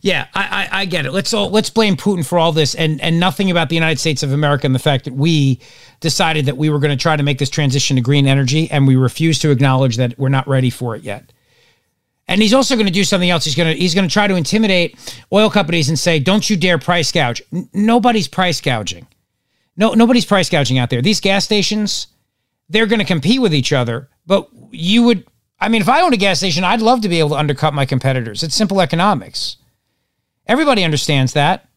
Yeah, 0.02 0.28
I, 0.34 0.68
I, 0.72 0.80
I, 0.80 0.84
get 0.86 1.04
it. 1.04 1.12
Let's 1.12 1.34
all 1.34 1.50
let's 1.50 1.68
blame 1.68 1.96
Putin 1.96 2.24
for 2.26 2.38
all 2.38 2.52
this, 2.52 2.74
and 2.74 3.02
and 3.02 3.20
nothing 3.20 3.50
about 3.50 3.68
the 3.68 3.74
United 3.74 3.98
States 3.98 4.22
of 4.22 4.32
America 4.32 4.66
and 4.66 4.74
the 4.74 4.78
fact 4.78 5.04
that 5.04 5.14
we 5.14 5.60
decided 6.00 6.46
that 6.46 6.56
we 6.56 6.70
were 6.70 6.78
going 6.78 6.96
to 6.96 7.02
try 7.02 7.16
to 7.16 7.22
make 7.22 7.38
this 7.38 7.50
transition 7.50 7.96
to 7.96 8.02
green 8.02 8.26
energy, 8.26 8.70
and 8.70 8.86
we 8.86 8.96
refuse 8.96 9.40
to 9.40 9.50
acknowledge 9.50 9.98
that 9.98 10.18
we're 10.18 10.30
not 10.30 10.48
ready 10.48 10.70
for 10.70 10.96
it 10.96 11.02
yet. 11.02 11.32
And 12.30 12.40
he's 12.40 12.54
also 12.54 12.76
going 12.76 12.86
to 12.86 12.92
do 12.92 13.02
something 13.02 13.28
else. 13.28 13.44
He's 13.44 13.56
going 13.56 13.74
to 13.74 13.78
he's 13.78 13.92
going 13.92 14.08
to 14.08 14.12
try 14.12 14.28
to 14.28 14.36
intimidate 14.36 14.96
oil 15.32 15.50
companies 15.50 15.88
and 15.88 15.98
say, 15.98 16.20
"Don't 16.20 16.48
you 16.48 16.56
dare 16.56 16.78
price 16.78 17.10
gouge." 17.10 17.42
N- 17.52 17.68
nobody's 17.74 18.28
price 18.28 18.60
gouging. 18.60 19.08
No, 19.76 19.94
nobody's 19.94 20.24
price 20.24 20.48
gouging 20.48 20.78
out 20.78 20.90
there. 20.90 21.02
These 21.02 21.20
gas 21.20 21.44
stations, 21.44 22.06
they're 22.68 22.86
going 22.86 23.00
to 23.00 23.04
compete 23.04 23.42
with 23.42 23.52
each 23.52 23.72
other. 23.72 24.08
But 24.26 24.48
you 24.70 25.02
would, 25.02 25.26
I 25.58 25.68
mean, 25.68 25.82
if 25.82 25.88
I 25.88 26.02
owned 26.02 26.14
a 26.14 26.18
gas 26.18 26.38
station, 26.38 26.62
I'd 26.62 26.80
love 26.80 27.00
to 27.00 27.08
be 27.08 27.18
able 27.18 27.30
to 27.30 27.36
undercut 27.36 27.74
my 27.74 27.84
competitors. 27.84 28.44
It's 28.44 28.54
simple 28.54 28.80
economics. 28.80 29.56
Everybody 30.46 30.84
understands 30.84 31.32
that. 31.32 31.68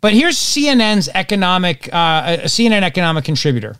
But 0.00 0.14
here's 0.14 0.38
CNN's 0.38 1.10
economic, 1.14 1.92
uh, 1.92 2.38
a 2.42 2.44
CNN 2.44 2.82
economic 2.82 3.24
contributor. 3.24 3.76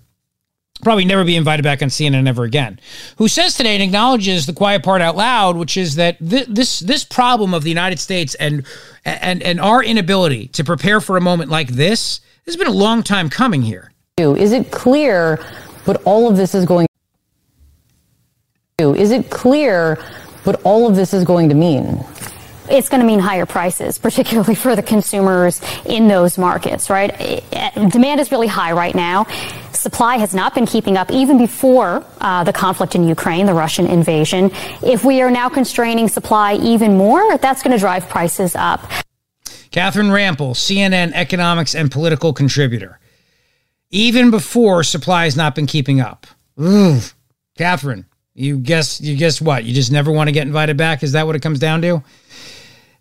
Probably 0.83 1.05
never 1.05 1.25
be 1.25 1.37
invited 1.37 1.63
back 1.63 1.83
on 1.83 1.89
CNN 1.89 2.29
ever 2.29 2.45
again. 2.45 2.79
Who 3.17 3.29
says 3.29 3.57
today 3.57 3.75
and 3.75 3.83
acknowledges 3.83 4.47
the 4.47 4.53
quiet 4.53 4.83
part 4.83 5.01
out 5.01 5.17
loud, 5.17 5.57
which 5.57 5.77
is 5.77 5.95
that 5.95 6.19
th- 6.19 6.47
this 6.49 6.81
this 6.81 7.03
problem 7.03 7.55
of 7.55 7.63
the 7.63 7.71
United 7.71 7.99
States 7.99 8.35
and 8.37 8.67
and 9.05 9.43
and 9.43 9.59
our 9.59 9.83
inability 9.83 10.49
to 10.49 10.65
prepare 10.65 11.01
for 11.01 11.17
a 11.17 11.21
moment 11.21 11.51
like 11.51 11.69
this 11.69 12.21
has 12.45 12.57
been 12.57 12.67
a 12.67 12.73
long 12.73 13.03
time 13.03 13.31
coming 13.31 13.63
here. 13.63 13.93
Is 14.19 14.53
it 14.53 14.71
clear 14.71 15.37
what 15.85 16.03
all 16.05 16.29
of 16.31 16.37
this 16.37 16.55
is 16.55 16.65
going? 16.65 16.87
to 18.79 18.95
Is 18.95 19.11
it 19.11 19.31
clear 19.31 19.97
what 20.45 20.61
all 20.63 20.87
of 20.87 20.95
this 20.95 21.15
is 21.15 21.25
going 21.25 21.49
to 21.49 21.55
mean? 21.55 22.05
It's 22.71 22.89
going 22.89 23.01
to 23.01 23.07
mean 23.07 23.19
higher 23.19 23.47
prices, 23.47 23.99
particularly 24.07 24.55
for 24.55 24.77
the 24.77 24.83
consumers 24.83 25.61
in 25.85 26.09
those 26.09 26.39
markets, 26.39 26.91
right? 26.91 27.43
Demand 27.91 28.21
is 28.21 28.33
really 28.33 28.47
high 28.47 28.73
right 28.73 28.95
now. 28.95 29.27
Supply 29.73 30.17
has 30.17 30.35
not 30.35 30.55
been 30.55 30.67
keeping 30.67 30.97
up 30.97 31.11
even 31.11 31.39
before 31.39 32.05
uh, 32.21 32.45
the 32.45 32.53
conflict 32.53 32.95
in 32.95 33.07
Ukraine, 33.07 33.47
the 33.47 33.55
Russian 33.55 33.87
invasion. 33.87 34.51
If 34.83 35.05
we 35.05 35.21
are 35.21 35.31
now 35.31 35.49
constraining 35.49 36.09
supply 36.09 36.55
even 36.55 36.97
more, 36.97 37.39
that's 37.39 37.63
going 37.63 37.73
to 37.73 37.79
drive 37.79 38.09
prices 38.09 38.57
up. 38.57 38.91
Catherine 39.71 40.09
Rampell, 40.09 40.55
CNN 40.55 41.13
economics 41.13 41.75
and 41.75 41.91
political 41.91 42.33
contributor. 42.33 42.99
Even 43.91 44.31
before 44.31 44.83
supply 44.83 45.25
has 45.25 45.37
not 45.37 45.55
been 45.55 45.67
keeping 45.67 46.01
up. 46.01 46.27
Ooh, 46.61 46.99
Catherine, 47.57 48.07
you 48.35 48.59
guess 48.59 49.01
you 49.01 49.17
guess 49.17 49.41
what? 49.41 49.65
You 49.65 49.75
just 49.75 49.93
never 49.93 50.11
want 50.11 50.29
to 50.29 50.33
get 50.33 50.47
invited 50.47 50.77
back? 50.77 51.03
Is 51.03 51.13
that 51.13 51.27
what 51.27 51.37
it 51.37 51.43
comes 51.43 51.59
down 51.59 51.83
to? 51.83 52.03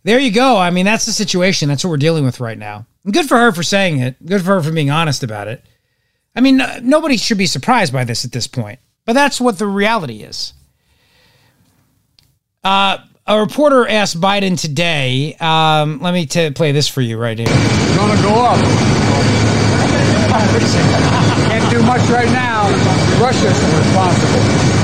There 0.05 0.19
you 0.19 0.31
go. 0.31 0.57
I 0.57 0.69
mean, 0.69 0.85
that's 0.85 1.07
the 1.07 1.11
situation. 1.11 1.67
That's 1.67 1.83
what 1.83 1.89
we're 1.89 1.97
dealing 1.97 2.23
with 2.23 2.39
right 2.39 2.57
now. 2.57 2.85
And 3.03 3.13
good 3.13 3.27
for 3.27 3.37
her 3.37 3.51
for 3.51 3.63
saying 3.63 3.99
it. 3.99 4.23
Good 4.23 4.43
for 4.43 4.53
her 4.53 4.61
for 4.61 4.71
being 4.71 4.91
honest 4.91 5.23
about 5.23 5.47
it. 5.47 5.65
I 6.35 6.41
mean, 6.41 6.61
nobody 6.83 7.17
should 7.17 7.39
be 7.39 7.47
surprised 7.47 7.91
by 7.91 8.03
this 8.03 8.23
at 8.23 8.31
this 8.31 8.45
point, 8.45 8.77
but 9.05 9.13
that's 9.13 9.41
what 9.41 9.57
the 9.57 9.65
reality 9.65 10.21
is. 10.21 10.53
Uh, 12.63 12.99
a 13.25 13.39
reporter 13.39 13.87
asked 13.87 14.21
Biden 14.21 14.59
today. 14.59 15.35
Um, 15.39 15.99
let 16.01 16.13
me 16.13 16.27
t- 16.27 16.51
play 16.51 16.71
this 16.71 16.87
for 16.87 17.01
you 17.01 17.17
right 17.17 17.37
here. 17.37 17.47
Gonna 17.47 18.21
go 18.21 18.35
up. 18.35 18.57
Can't 21.49 21.71
do 21.71 21.81
much 21.81 22.07
right 22.09 22.31
now. 22.31 22.69
Russia's 23.19 23.59
responsible. 23.73 24.74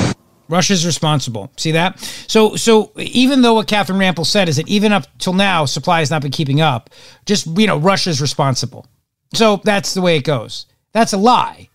Russia's 0.52 0.86
responsible. 0.86 1.52
See 1.56 1.72
that? 1.72 2.00
So, 2.28 2.58
so 2.58 2.92
even 2.98 3.42
though 3.42 3.56
what 3.56 3.68
Catherine 3.68 3.98
Rampell 3.98 4.26
said 4.26 4.50
is 4.50 4.58
that 4.58 4.68
even 4.68 4.92
up 4.92 5.06
till 5.18 5.34
now, 5.34 5.66
supply 5.66 6.00
has 6.00 6.12
not 6.12 6.22
been 6.22 6.32
keeping 6.32 6.60
up, 6.60 6.90
just, 7.26 7.48
you 7.58 7.66
know, 7.66 7.78
Russia's 7.78 8.22
responsible. 8.22 8.86
So 9.34 9.62
that's 9.64 9.94
the 9.94 10.02
way 10.02 10.18
it 10.18 10.26
goes. 10.26 10.66
That's 10.92 11.14
a 11.14 11.18
lie. 11.18 11.70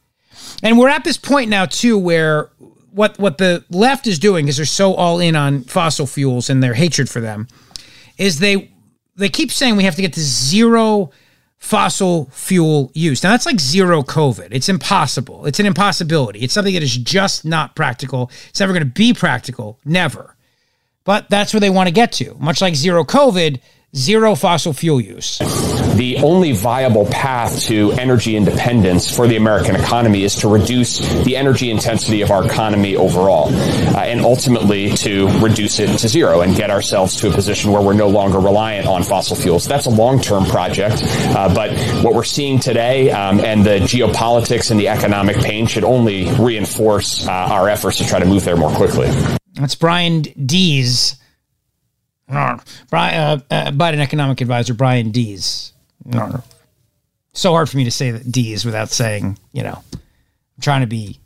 And 0.63 0.79
we're 0.79 0.91
at 0.91 1.05
this 1.05 1.17
point 1.17 1.49
now, 1.49 1.65
too, 1.65 1.99
where 1.99 2.51
what, 2.91 3.19
what 3.19 3.39
the 3.39 3.65
left 3.71 4.07
is 4.07 4.19
doing 4.19 4.47
is 4.47 4.59
they're 4.59 4.67
so 4.67 4.95
all 4.95 5.21
in 5.21 5.35
on 5.35 5.65
fossil 5.65 6.07
fuels 6.07 6.51
and 6.51 6.63
their 6.63 6.75
hatred 6.75 7.09
for 7.09 7.21
them 7.21 7.49
is 8.19 8.39
they, 8.39 8.71
they 9.17 9.31
keep 9.31 9.51
saying 9.51 9.77
we 9.77 9.85
have 9.85 9.97
to 9.97 10.03
get 10.03 10.13
to 10.13 10.21
zero 10.21 11.11
fossil 11.59 12.29
fuel 12.33 12.91
use. 12.95 13.23
Now, 13.23 13.31
that's 13.31 13.47
like 13.47 13.61
zero 13.61 14.03
COVID. 14.03 14.49
It's 14.51 14.69
impossible. 14.69 15.47
It's 15.47 15.59
an 15.59 15.67
impossibility. 15.67 16.41
It's 16.41 16.55
something 16.55 16.75
that 16.75 16.83
is 16.83 16.97
just 16.97 17.45
not 17.45 17.75
practical. 17.75 18.31
It's 18.49 18.61
never 18.61 18.73
going 18.73 18.85
to 18.85 18.91
be 18.91 19.13
practical. 19.13 19.79
Never. 19.85 20.37
But 21.05 21.31
that's 21.31 21.53
where 21.53 21.61
they 21.61 21.71
want 21.71 21.89
to 21.89 21.95
get 21.95 22.13
to. 22.13 22.35
Much 22.39 22.61
like 22.61 22.75
zero 22.75 23.05
COVID, 23.05 23.61
zero 23.97 24.35
fossil 24.35 24.73
fuel 24.73 25.01
use. 25.01 25.39
The 25.97 26.19
only 26.19 26.53
viable 26.53 27.07
path 27.07 27.63
to 27.63 27.93
energy 27.93 28.37
independence 28.37 29.15
for 29.15 29.27
the 29.27 29.37
American 29.37 29.75
economy 29.77 30.25
is 30.25 30.35
to 30.37 30.49
reduce 30.49 30.99
the 31.25 31.37
energy 31.37 31.71
intensity 31.71 32.21
of 32.21 32.31
our 32.31 32.45
economy 32.45 32.97
overall, 32.97 33.49
uh, 33.49 34.01
and 34.01 34.21
ultimately 34.21 34.91
to 34.91 35.29
reduce 35.39 35.79
it 35.79 35.99
to 35.99 36.09
zero 36.09 36.43
and 36.43 36.55
get 36.55 36.71
ourselves 36.71 37.17
to 37.17 37.29
a 37.29 37.33
position 37.33 37.73
where 37.73 37.81
we're 37.81 37.95
no 37.95 38.09
longer 38.09 38.39
reliant 38.39 38.87
on 38.87 39.03
fossil 39.03 39.35
fuels. 39.35 39.67
That's 39.67 39.87
a 39.87 39.91
long-term 39.91 40.45
project, 40.45 41.03
uh, 41.35 41.53
but 41.55 41.73
what 42.05 42.15
we're 42.15 42.25
seeing 42.25 42.61
today 42.61 43.11
um, 43.11 43.41
and 43.41 43.65
the 43.65 43.79
geopolitics 43.79 44.71
and 44.71 44.79
the 44.79 44.89
economic 44.89 45.37
pain 45.37 45.67
should 45.67 45.85
only 45.85 46.31
reinforce 46.33 47.27
uh, 47.27 47.31
our 47.31 47.71
efforts 47.71 47.97
to 47.99 48.07
try 48.07 48.19
to 48.19 48.27
move 48.27 48.45
there 48.45 48.57
more 48.57 48.71
quickly. 48.71 49.09
That's 49.55 49.75
Brian 49.75 50.23
Deese 50.23 51.17
Brian, 52.29 53.15
uh, 53.15 53.39
uh, 53.51 53.71
Biden 53.71 53.99
economic 53.99 54.41
advisor 54.41 54.75
Brian 54.75 55.11
Deese. 55.11 55.73
So 57.33 57.53
hard 57.53 57.69
for 57.69 57.77
me 57.77 57.85
to 57.85 57.91
say 57.91 58.11
that 58.11 58.31
Deese 58.31 58.65
without 58.65 58.91
saying, 58.91 59.39
you 59.53 59.63
know, 59.63 59.83
I'm 59.93 60.63
trying 60.63 60.81
to 60.81 60.87
be, 60.87 61.21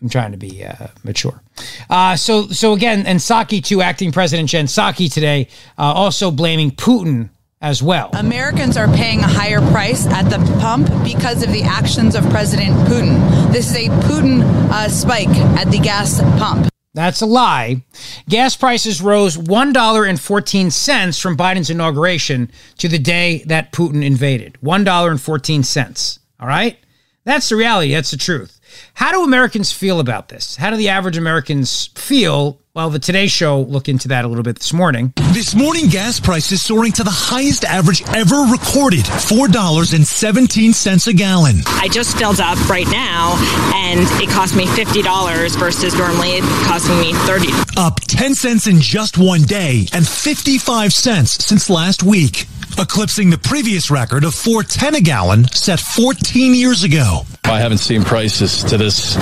I'm 0.00 0.08
trying 0.08 0.32
to 0.32 0.38
be 0.38 0.64
uh, 0.64 0.86
mature. 1.02 1.42
Uh, 1.90 2.16
so, 2.16 2.46
so 2.48 2.72
again, 2.72 3.06
and 3.06 3.18
Psaki 3.18 3.62
too, 3.62 3.82
acting 3.82 4.12
President 4.12 4.48
Jen 4.48 4.66
Psaki 4.66 5.12
today, 5.12 5.48
uh, 5.78 5.82
also 5.82 6.30
blaming 6.30 6.70
Putin 6.70 7.30
as 7.60 7.82
well. 7.82 8.10
Americans 8.14 8.76
are 8.76 8.88
paying 8.88 9.20
a 9.20 9.28
higher 9.28 9.60
price 9.70 10.06
at 10.06 10.22
the 10.30 10.38
pump 10.60 10.88
because 11.04 11.42
of 11.42 11.52
the 11.52 11.62
actions 11.62 12.14
of 12.14 12.28
President 12.30 12.74
Putin. 12.88 13.52
This 13.52 13.70
is 13.70 13.86
a 13.86 13.90
Putin 14.06 14.42
uh, 14.70 14.88
spike 14.88 15.28
at 15.28 15.70
the 15.70 15.78
gas 15.78 16.20
pump. 16.38 16.71
That's 16.94 17.22
a 17.22 17.26
lie. 17.26 17.84
Gas 18.28 18.54
prices 18.54 19.00
rose 19.00 19.36
$1.14 19.36 21.20
from 21.20 21.36
Biden's 21.36 21.70
inauguration 21.70 22.50
to 22.78 22.88
the 22.88 22.98
day 22.98 23.42
that 23.46 23.72
Putin 23.72 24.04
invaded. 24.04 24.58
$1.14. 24.62 26.18
All 26.38 26.48
right? 26.48 26.78
That's 27.24 27.48
the 27.48 27.56
reality. 27.56 27.92
That's 27.92 28.10
the 28.10 28.16
truth. 28.16 28.60
How 28.94 29.12
do 29.12 29.24
Americans 29.24 29.72
feel 29.72 30.00
about 30.00 30.28
this? 30.28 30.56
How 30.56 30.70
do 30.70 30.76
the 30.76 30.88
average 30.88 31.16
Americans 31.16 31.88
feel? 31.94 32.58
Well, 32.74 32.88
the 32.88 32.98
Today 32.98 33.26
Show 33.26 33.60
looked 33.60 33.88
into 33.88 34.08
that 34.08 34.24
a 34.24 34.28
little 34.28 34.42
bit 34.42 34.56
this 34.56 34.72
morning. 34.72 35.12
This 35.32 35.54
morning, 35.54 35.88
gas 35.88 36.18
prices 36.18 36.62
soaring 36.62 36.92
to 36.92 37.04
the 37.04 37.10
highest 37.10 37.64
average 37.64 38.02
ever 38.14 38.46
recorded 38.50 39.04
$4.17 39.04 41.06
a 41.06 41.12
gallon. 41.12 41.56
I 41.66 41.88
just 41.88 42.16
filled 42.16 42.40
up 42.40 42.56
right 42.70 42.88
now, 42.88 43.34
and 43.74 44.00
it 44.22 44.30
cost 44.30 44.56
me 44.56 44.64
$50 44.64 45.58
versus 45.58 45.94
normally 45.98 46.30
it 46.30 46.44
costing 46.66 46.98
me 46.98 47.12
30. 47.12 47.48
Up 47.76 48.00
10 48.00 48.34
cents 48.34 48.66
in 48.66 48.80
just 48.80 49.18
one 49.18 49.42
day 49.42 49.86
and 49.92 50.08
55 50.08 50.94
cents 50.94 51.44
since 51.44 51.68
last 51.68 52.02
week 52.02 52.46
eclipsing 52.78 53.30
the 53.30 53.38
previous 53.38 53.90
record 53.90 54.24
of 54.24 54.34
410 54.34 54.94
a 54.94 55.00
gallon 55.00 55.46
set 55.48 55.80
14 55.80 56.54
years 56.54 56.84
ago. 56.84 57.22
I 57.44 57.58
haven't 57.58 57.78
seen 57.78 58.02
prices 58.04 58.62
to 58.64 58.78
this 58.78 59.16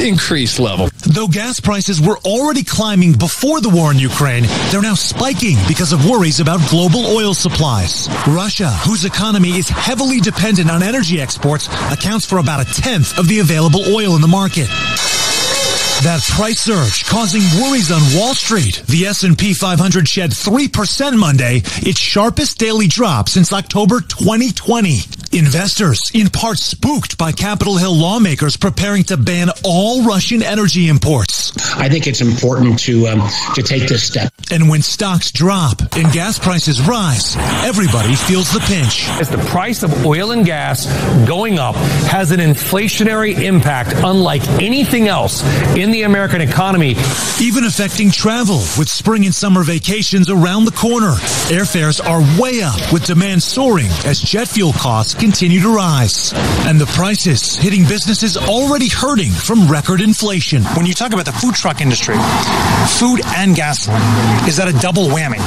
increased 0.00 0.58
level. 0.58 0.88
Though 1.06 1.28
gas 1.28 1.60
prices 1.60 2.00
were 2.00 2.18
already 2.18 2.64
climbing 2.64 3.12
before 3.12 3.60
the 3.60 3.70
war 3.70 3.92
in 3.92 3.98
Ukraine, 3.98 4.44
they're 4.70 4.82
now 4.82 4.94
spiking 4.94 5.56
because 5.68 5.92
of 5.92 6.08
worries 6.08 6.40
about 6.40 6.60
global 6.68 7.06
oil 7.06 7.34
supplies. 7.34 8.08
Russia, 8.26 8.68
whose 8.84 9.04
economy 9.04 9.56
is 9.56 9.68
heavily 9.68 10.20
dependent 10.20 10.70
on 10.70 10.82
energy 10.82 11.20
exports, 11.20 11.68
accounts 11.90 12.26
for 12.26 12.38
about 12.38 12.60
a 12.60 12.74
tenth 12.82 13.16
of 13.18 13.28
the 13.28 13.38
available 13.38 13.80
oil 13.94 14.16
in 14.16 14.22
the 14.22 14.28
market. 14.28 14.68
That 16.02 16.20
price 16.36 16.60
surge 16.60 17.06
causing 17.06 17.40
worries 17.60 17.90
on 17.90 18.02
Wall 18.14 18.34
Street. 18.34 18.82
The 18.86 19.06
S&P 19.06 19.54
500 19.54 20.06
shed 20.06 20.30
3% 20.30 21.16
Monday, 21.16 21.62
its 21.80 21.98
sharpest 21.98 22.58
daily 22.58 22.86
drop 22.86 23.30
since 23.30 23.50
October 23.50 24.02
2020. 24.02 24.98
Investors, 25.36 26.10
in 26.14 26.30
part 26.30 26.56
spooked 26.58 27.18
by 27.18 27.30
Capitol 27.30 27.76
Hill 27.76 27.94
lawmakers 27.94 28.56
preparing 28.56 29.04
to 29.04 29.18
ban 29.18 29.50
all 29.64 30.02
Russian 30.02 30.42
energy 30.42 30.88
imports. 30.88 31.52
I 31.76 31.90
think 31.90 32.06
it's 32.06 32.22
important 32.22 32.78
to 32.80 33.06
um, 33.08 33.28
to 33.54 33.62
take 33.62 33.86
this 33.86 34.02
step. 34.02 34.32
And 34.50 34.70
when 34.70 34.80
stocks 34.80 35.32
drop 35.32 35.80
and 35.94 36.10
gas 36.10 36.38
prices 36.38 36.80
rise, 36.80 37.36
everybody 37.64 38.14
feels 38.14 38.50
the 38.50 38.60
pinch. 38.60 39.08
As 39.20 39.28
the 39.28 39.36
price 39.36 39.82
of 39.82 40.06
oil 40.06 40.30
and 40.30 40.46
gas 40.46 40.86
going 41.26 41.58
up 41.58 41.74
has 42.06 42.30
an 42.30 42.40
inflationary 42.40 43.38
impact 43.38 43.92
unlike 43.94 44.46
anything 44.62 45.06
else 45.06 45.42
in 45.76 45.90
the 45.90 46.02
American 46.02 46.40
economy. 46.40 46.94
Even 47.42 47.64
affecting 47.64 48.10
travel 48.10 48.58
with 48.78 48.88
spring 48.88 49.26
and 49.26 49.34
summer 49.34 49.62
vacations 49.62 50.30
around 50.30 50.64
the 50.64 50.72
corner. 50.72 51.12
Airfares 51.50 52.02
are 52.02 52.40
way 52.40 52.62
up 52.62 52.80
with 52.90 53.04
demand 53.04 53.42
soaring 53.42 53.90
as 54.06 54.18
jet 54.18 54.48
fuel 54.48 54.72
costs 54.72 55.25
continue 55.26 55.58
to 55.58 55.74
rise. 55.74 56.32
And 56.68 56.80
the 56.80 56.86
prices 56.86 57.56
hitting 57.56 57.82
businesses 57.82 58.36
already 58.36 58.88
hurting 58.88 59.32
from 59.32 59.66
record 59.66 60.00
inflation. 60.00 60.62
When 60.78 60.86
you 60.86 60.94
talk 60.94 61.12
about 61.12 61.24
the 61.24 61.32
food 61.32 61.56
truck 61.56 61.80
industry, 61.80 62.14
food 63.00 63.20
and 63.34 63.56
gasoline, 63.56 63.98
is 64.46 64.56
that 64.58 64.68
a 64.72 64.78
double 64.78 65.06
whammy? 65.06 65.42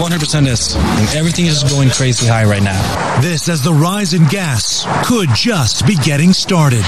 100% 0.00 0.46
is. 0.46 0.74
And 0.74 1.14
everything 1.14 1.44
is 1.44 1.62
going 1.64 1.90
crazy 1.90 2.26
high 2.26 2.44
right 2.44 2.62
now. 2.62 2.80
This 3.20 3.46
as 3.50 3.62
the 3.62 3.74
rise 3.74 4.14
in 4.14 4.24
gas 4.28 4.86
could 5.04 5.28
just 5.34 5.86
be 5.86 5.96
getting 5.96 6.32
started. 6.32 6.84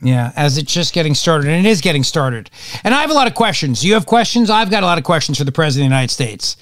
Yeah, 0.00 0.30
as 0.36 0.58
it's 0.58 0.72
just 0.72 0.94
getting 0.94 1.16
started, 1.16 1.48
and 1.48 1.66
it 1.66 1.68
is 1.68 1.80
getting 1.80 2.04
started. 2.04 2.50
And 2.84 2.94
I 2.94 3.00
have 3.00 3.10
a 3.10 3.14
lot 3.14 3.26
of 3.26 3.34
questions. 3.34 3.84
You 3.84 3.94
have 3.94 4.06
questions? 4.06 4.48
I've 4.48 4.70
got 4.70 4.84
a 4.84 4.86
lot 4.86 4.98
of 4.98 5.02
questions 5.02 5.38
for 5.38 5.44
the 5.44 5.50
President 5.50 5.86
of 5.86 5.90
the 5.90 5.96
United 5.96 6.12
States. 6.12 6.56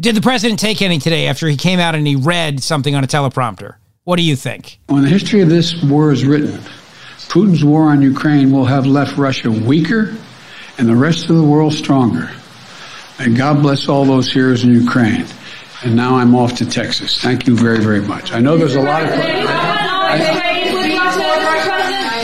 Did 0.00 0.14
the 0.16 0.22
President 0.22 0.58
take 0.58 0.80
any 0.80 0.98
today 0.98 1.26
after 1.26 1.46
he 1.46 1.56
came 1.56 1.78
out 1.78 1.94
and 1.94 2.06
he 2.06 2.16
read 2.16 2.62
something 2.62 2.94
on 2.94 3.04
a 3.04 3.06
teleprompter? 3.06 3.74
What 4.04 4.16
do 4.16 4.22
you 4.22 4.36
think? 4.36 4.78
When 4.86 5.02
the 5.02 5.08
history 5.08 5.42
of 5.42 5.50
this 5.50 5.82
war 5.82 6.12
is 6.12 6.24
written, 6.24 6.60
Putin's 7.28 7.62
war 7.62 7.82
on 7.90 8.00
Ukraine 8.00 8.50
will 8.52 8.64
have 8.64 8.86
left 8.86 9.18
Russia 9.18 9.50
weaker 9.50 10.16
and 10.78 10.88
the 10.88 10.96
rest 10.96 11.28
of 11.28 11.36
the 11.36 11.42
world 11.42 11.74
stronger. 11.74 12.30
And 13.18 13.36
God 13.36 13.60
bless 13.62 13.88
all 13.88 14.06
those 14.06 14.32
heroes 14.32 14.64
in 14.64 14.72
Ukraine. 14.72 15.26
And 15.84 15.94
now 15.94 16.16
I'm 16.16 16.34
off 16.34 16.56
to 16.56 16.66
Texas. 16.68 17.20
Thank 17.20 17.46
you 17.46 17.54
very, 17.54 17.80
very 17.80 18.00
much. 18.00 18.32
I 18.32 18.40
know 18.40 18.56
there's 18.56 18.76
a 18.76 18.80
lot 18.80 19.02
of. 19.02 19.10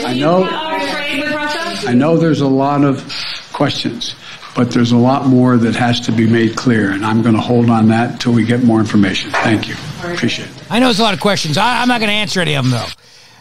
I 0.07 0.15
know. 0.17 0.47
I 1.87 1.93
know 1.93 2.17
there's 2.17 2.41
a 2.41 2.47
lot 2.47 2.83
of 2.83 3.03
questions, 3.53 4.15
but 4.59 4.71
there's 4.71 4.91
a 4.91 4.97
lot 4.97 5.25
more 5.25 5.55
that 5.55 5.73
has 5.73 6.01
to 6.01 6.11
be 6.11 6.27
made 6.27 6.53
clear, 6.53 6.91
and 6.91 7.05
I'm 7.05 7.21
going 7.21 7.33
to 7.33 7.39
hold 7.39 7.69
on 7.69 7.87
that 7.87 8.11
until 8.11 8.33
we 8.33 8.43
get 8.43 8.61
more 8.61 8.81
information. 8.81 9.31
Thank 9.31 9.69
you. 9.69 9.75
Appreciate 10.03 10.49
it. 10.49 10.63
I 10.69 10.79
know 10.79 10.87
there's 10.87 10.99
a 10.99 11.03
lot 11.03 11.13
of 11.13 11.21
questions. 11.21 11.57
I, 11.57 11.81
am 11.81 11.87
not 11.87 12.01
going 12.01 12.09
to 12.09 12.13
answer 12.13 12.41
any 12.41 12.55
of 12.55 12.65
them 12.65 12.71
though. 12.71 12.85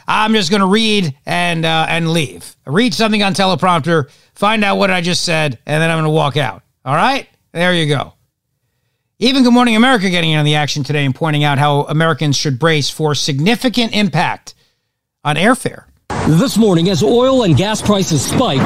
I'm 0.07 0.33
just 0.33 0.49
going 0.49 0.61
to 0.61 0.69
read 0.69 1.13
and 1.27 1.65
uh, 1.65 1.87
and 1.89 2.13
leave. 2.13 2.55
Read 2.67 2.95
something 2.95 3.21
on 3.25 3.35
teleprompter, 3.35 4.09
find 4.37 4.63
out 4.63 4.77
what 4.77 4.93
I 4.93 5.01
just 5.01 5.25
said, 5.25 5.59
and 5.67 5.83
then 5.83 5.91
I'm 5.91 5.97
going 5.97 6.05
to 6.05 6.11
walk 6.11 6.37
out. 6.37 6.63
All 6.85 6.95
right, 6.95 7.29
there 7.51 7.75
you 7.75 7.89
go. 7.89 8.13
Even 9.19 9.43
Good 9.43 9.53
Morning 9.53 9.75
America 9.75 10.09
getting 10.11 10.31
in 10.31 10.39
on 10.39 10.45
the 10.45 10.55
action 10.55 10.85
today 10.85 11.05
and 11.05 11.13
pointing 11.13 11.43
out 11.43 11.59
how 11.59 11.81
Americans 11.83 12.37
should 12.37 12.61
brace 12.61 12.91
for 12.91 13.17
significant 13.17 13.93
impact 13.93 14.55
on 15.25 15.35
airfare. 15.35 15.87
This 16.27 16.57
morning, 16.59 16.89
as 16.91 17.03
oil 17.03 17.45
and 17.45 17.57
gas 17.57 17.81
prices 17.81 18.25
spiked, 18.25 18.63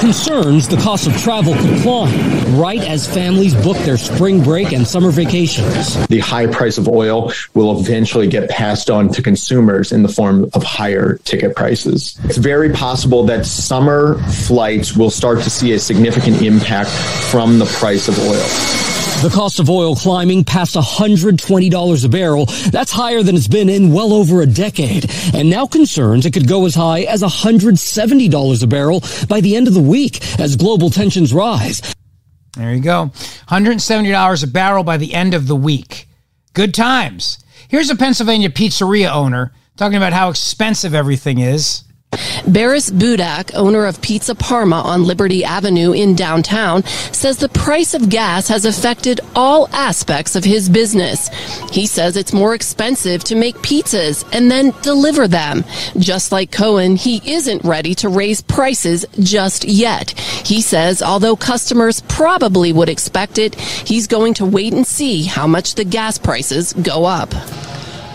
concerns 0.00 0.66
the 0.66 0.76
cost 0.78 1.06
of 1.06 1.16
travel 1.18 1.54
could 1.54 1.82
climb 1.82 2.10
right 2.58 2.80
as 2.80 3.06
families 3.06 3.54
book 3.54 3.76
their 3.78 3.96
spring 3.96 4.42
break 4.42 4.72
and 4.72 4.86
summer 4.86 5.10
vacations. 5.10 6.06
The 6.08 6.20
high 6.20 6.46
price 6.46 6.78
of 6.78 6.88
oil 6.88 7.32
will 7.54 7.78
eventually 7.78 8.26
get 8.26 8.48
passed 8.50 8.90
on 8.90 9.08
to 9.10 9.22
consumers 9.22 9.92
in 9.92 10.02
the 10.02 10.08
form 10.08 10.50
of 10.54 10.62
higher 10.62 11.16
ticket 11.24 11.54
prices. 11.54 12.18
It's 12.24 12.38
very 12.38 12.70
possible 12.70 13.24
that 13.24 13.46
summer 13.46 14.18
flights 14.28 14.96
will 14.96 15.10
start 15.10 15.40
to 15.42 15.50
see 15.50 15.72
a 15.72 15.78
significant 15.78 16.42
impact 16.42 16.90
from 16.90 17.58
the 17.58 17.66
price 17.66 18.08
of 18.08 18.18
oil. 18.18 18.99
The 19.22 19.28
cost 19.28 19.60
of 19.60 19.68
oil 19.68 19.94
climbing 19.94 20.44
past 20.44 20.76
$120 20.76 22.04
a 22.04 22.08
barrel. 22.08 22.46
That's 22.46 22.90
higher 22.90 23.22
than 23.22 23.36
it's 23.36 23.48
been 23.48 23.68
in 23.68 23.92
well 23.92 24.14
over 24.14 24.40
a 24.40 24.46
decade. 24.46 25.10
And 25.34 25.50
now 25.50 25.66
concerns 25.66 26.24
it 26.24 26.32
could 26.32 26.48
go 26.48 26.64
as 26.64 26.74
high 26.74 27.02
as 27.02 27.22
$170 27.22 28.62
a 28.62 28.66
barrel 28.66 29.02
by 29.28 29.42
the 29.42 29.56
end 29.56 29.68
of 29.68 29.74
the 29.74 29.82
week 29.82 30.40
as 30.40 30.56
global 30.56 30.88
tensions 30.88 31.34
rise. 31.34 31.82
There 32.56 32.72
you 32.72 32.80
go. 32.80 33.10
$170 33.48 34.42
a 34.42 34.46
barrel 34.46 34.84
by 34.84 34.96
the 34.96 35.12
end 35.12 35.34
of 35.34 35.48
the 35.48 35.56
week. 35.56 36.08
Good 36.54 36.72
times. 36.72 37.44
Here's 37.68 37.90
a 37.90 37.96
Pennsylvania 37.96 38.48
pizzeria 38.48 39.12
owner 39.12 39.52
talking 39.76 39.98
about 39.98 40.14
how 40.14 40.30
expensive 40.30 40.94
everything 40.94 41.40
is. 41.40 41.84
Baris 42.46 42.90
Budak, 42.90 43.54
owner 43.54 43.86
of 43.86 44.02
Pizza 44.02 44.34
Parma 44.34 44.80
on 44.80 45.04
Liberty 45.04 45.44
Avenue 45.44 45.92
in 45.92 46.16
downtown, 46.16 46.82
says 47.12 47.36
the 47.36 47.48
price 47.48 47.94
of 47.94 48.08
gas 48.08 48.48
has 48.48 48.64
affected 48.64 49.20
all 49.36 49.68
aspects 49.72 50.34
of 50.34 50.42
his 50.42 50.68
business. 50.68 51.28
He 51.70 51.86
says 51.86 52.16
it's 52.16 52.32
more 52.32 52.54
expensive 52.54 53.22
to 53.24 53.36
make 53.36 53.56
pizzas 53.58 54.28
and 54.32 54.50
then 54.50 54.74
deliver 54.82 55.28
them. 55.28 55.64
Just 55.98 56.32
like 56.32 56.50
Cohen, 56.50 56.96
he 56.96 57.22
isn't 57.30 57.64
ready 57.64 57.94
to 57.96 58.08
raise 58.08 58.40
prices 58.40 59.06
just 59.20 59.64
yet. 59.64 60.10
He 60.10 60.60
says 60.62 61.02
although 61.02 61.36
customers 61.36 62.00
probably 62.08 62.72
would 62.72 62.88
expect 62.88 63.38
it, 63.38 63.54
he's 63.54 64.08
going 64.08 64.34
to 64.34 64.44
wait 64.44 64.72
and 64.72 64.86
see 64.86 65.22
how 65.22 65.46
much 65.46 65.76
the 65.76 65.84
gas 65.84 66.18
prices 66.18 66.72
go 66.72 67.04
up. 67.04 67.32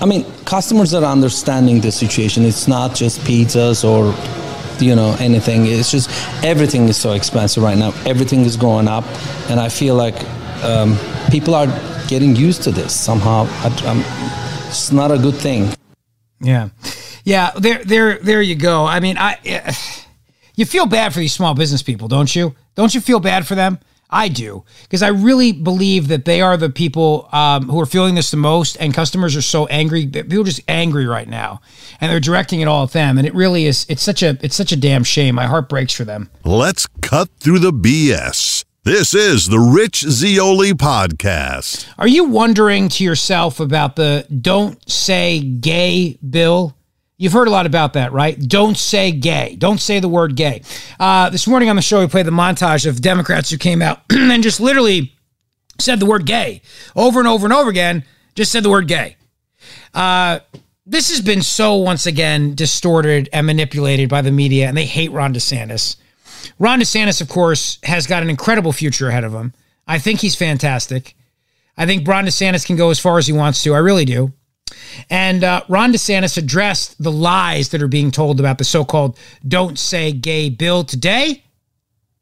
I 0.01 0.05
mean, 0.05 0.25
customers 0.45 0.93
are 0.93 1.03
understanding 1.03 1.81
the 1.81 1.91
situation. 1.91 2.43
It's 2.43 2.67
not 2.67 2.95
just 2.95 3.19
pizzas 3.21 3.83
or 3.83 4.13
you 4.83 4.95
know 4.95 5.15
anything. 5.19 5.65
It's 5.65 5.91
just 5.91 6.09
everything 6.43 6.89
is 6.89 6.97
so 6.97 7.13
expensive 7.13 7.63
right 7.63 7.77
now. 7.77 7.93
Everything 8.05 8.41
is 8.41 8.57
going 8.57 8.87
up, 8.87 9.05
and 9.49 9.59
I 9.59 9.69
feel 9.69 9.95
like 9.95 10.15
um, 10.63 10.97
people 11.31 11.55
are 11.55 11.67
getting 12.07 12.35
used 12.35 12.63
to 12.63 12.71
this 12.71 12.93
somehow. 12.93 13.47
I, 13.49 14.67
it's 14.67 14.91
not 14.91 15.11
a 15.11 15.17
good 15.17 15.35
thing. 15.35 15.69
Yeah, 16.41 16.69
yeah. 17.23 17.51
There, 17.57 17.83
there, 17.83 18.19
there 18.19 18.41
you 18.41 18.55
go. 18.55 18.85
I 18.85 18.99
mean, 18.99 19.17
I. 19.17 19.75
You 20.57 20.65
feel 20.65 20.85
bad 20.85 21.13
for 21.13 21.19
these 21.19 21.33
small 21.33 21.53
business 21.53 21.83
people, 21.83 22.07
don't 22.07 22.33
you? 22.33 22.55
Don't 22.75 22.93
you 22.93 23.01
feel 23.01 23.19
bad 23.19 23.45
for 23.45 23.55
them? 23.55 23.77
I 24.15 24.29
do 24.29 24.63
because 24.83 25.03
I 25.03 25.09
really 25.09 25.51
believe 25.51 26.07
that 26.07 26.23
they 26.23 26.39
are 26.39 26.55
the 26.55 26.69
people 26.69 27.27
um, 27.33 27.67
who 27.67 27.81
are 27.81 27.85
feeling 27.85 28.15
this 28.15 28.31
the 28.31 28.37
most, 28.37 28.77
and 28.77 28.93
customers 28.93 29.35
are 29.35 29.41
so 29.41 29.65
angry. 29.65 30.07
People 30.07 30.39
are 30.39 30.45
just 30.45 30.61
angry 30.69 31.05
right 31.05 31.27
now, 31.27 31.59
and 31.99 32.09
they're 32.09 32.21
directing 32.21 32.61
it 32.61 32.67
all 32.69 32.85
at 32.85 32.91
them. 32.91 33.17
And 33.17 33.27
it 33.27 33.35
really 33.35 33.65
is. 33.65 33.85
It's 33.89 34.01
such 34.01 34.23
a. 34.23 34.37
It's 34.41 34.55
such 34.55 34.71
a 34.71 34.77
damn 34.77 35.03
shame. 35.03 35.35
My 35.35 35.47
heart 35.47 35.67
breaks 35.67 35.93
for 35.93 36.05
them. 36.05 36.29
Let's 36.45 36.87
cut 37.01 37.29
through 37.39 37.59
the 37.59 37.73
BS. 37.73 38.63
This 38.85 39.13
is 39.13 39.47
the 39.47 39.59
Rich 39.59 40.01
Zeoli 40.01 40.73
podcast. 40.73 41.87
Are 41.97 42.07
you 42.07 42.25
wondering 42.25 42.87
to 42.89 43.03
yourself 43.03 43.59
about 43.59 43.95
the 43.95 44.25
"Don't 44.29 44.89
Say 44.89 45.41
Gay" 45.41 46.17
bill? 46.27 46.74
You've 47.17 47.33
heard 47.33 47.47
a 47.47 47.51
lot 47.51 47.65
about 47.65 47.93
that, 47.93 48.11
right? 48.11 48.37
Don't 48.37 48.77
say 48.77 49.11
gay. 49.11 49.55
Don't 49.55 49.79
say 49.79 49.99
the 50.01 50.09
word 50.09 50.35
gay. 50.35 50.61
Uh, 50.99 51.29
this 51.29 51.47
morning 51.47 51.69
on 51.69 51.77
the 51.77 51.81
show, 51.81 52.01
we 52.01 52.07
played 52.07 52.25
the 52.25 52.31
montage 52.31 52.85
of 52.85 52.99
Democrats 52.99 53.49
who 53.49 53.57
came 53.57 53.81
out 53.81 54.01
and 54.09 54.43
just 54.43 54.59
literally 54.59 55.13
said 55.79 55.99
the 55.99 56.05
word 56.05 56.25
gay 56.25 56.61
over 56.95 57.19
and 57.19 57.27
over 57.27 57.45
and 57.45 57.53
over 57.53 57.69
again, 57.69 58.03
just 58.35 58.51
said 58.51 58.63
the 58.63 58.69
word 58.69 58.87
gay. 58.87 59.15
Uh, 59.93 60.39
this 60.85 61.09
has 61.09 61.21
been 61.21 61.41
so, 61.41 61.75
once 61.75 62.05
again, 62.05 62.53
distorted 62.53 63.29
and 63.31 63.47
manipulated 63.47 64.09
by 64.09 64.21
the 64.21 64.31
media, 64.31 64.67
and 64.67 64.77
they 64.77 64.85
hate 64.85 65.11
Ron 65.11 65.33
DeSantis. 65.33 65.95
Ron 66.59 66.79
DeSantis, 66.79 67.21
of 67.21 67.29
course, 67.29 67.79
has 67.83 68.07
got 68.07 68.23
an 68.23 68.29
incredible 68.29 68.71
future 68.71 69.09
ahead 69.09 69.23
of 69.23 69.33
him. 69.33 69.53
I 69.87 69.99
think 69.99 70.19
he's 70.19 70.35
fantastic. 70.35 71.15
I 71.77 71.85
think 71.85 72.07
Ron 72.07 72.25
DeSantis 72.25 72.65
can 72.65 72.75
go 72.75 72.89
as 72.89 72.99
far 72.99 73.17
as 73.17 73.27
he 73.27 73.33
wants 73.33 73.63
to. 73.63 73.73
I 73.73 73.79
really 73.79 74.05
do. 74.05 74.33
And 75.09 75.43
uh, 75.43 75.63
Ron 75.67 75.93
DeSantis 75.93 76.37
addressed 76.37 77.01
the 77.01 77.11
lies 77.11 77.69
that 77.69 77.81
are 77.81 77.87
being 77.87 78.11
told 78.11 78.39
about 78.39 78.57
the 78.57 78.63
so 78.63 78.83
called 78.83 79.17
Don't 79.47 79.77
Say 79.77 80.11
Gay 80.11 80.49
bill 80.49 80.83
today. 80.83 81.43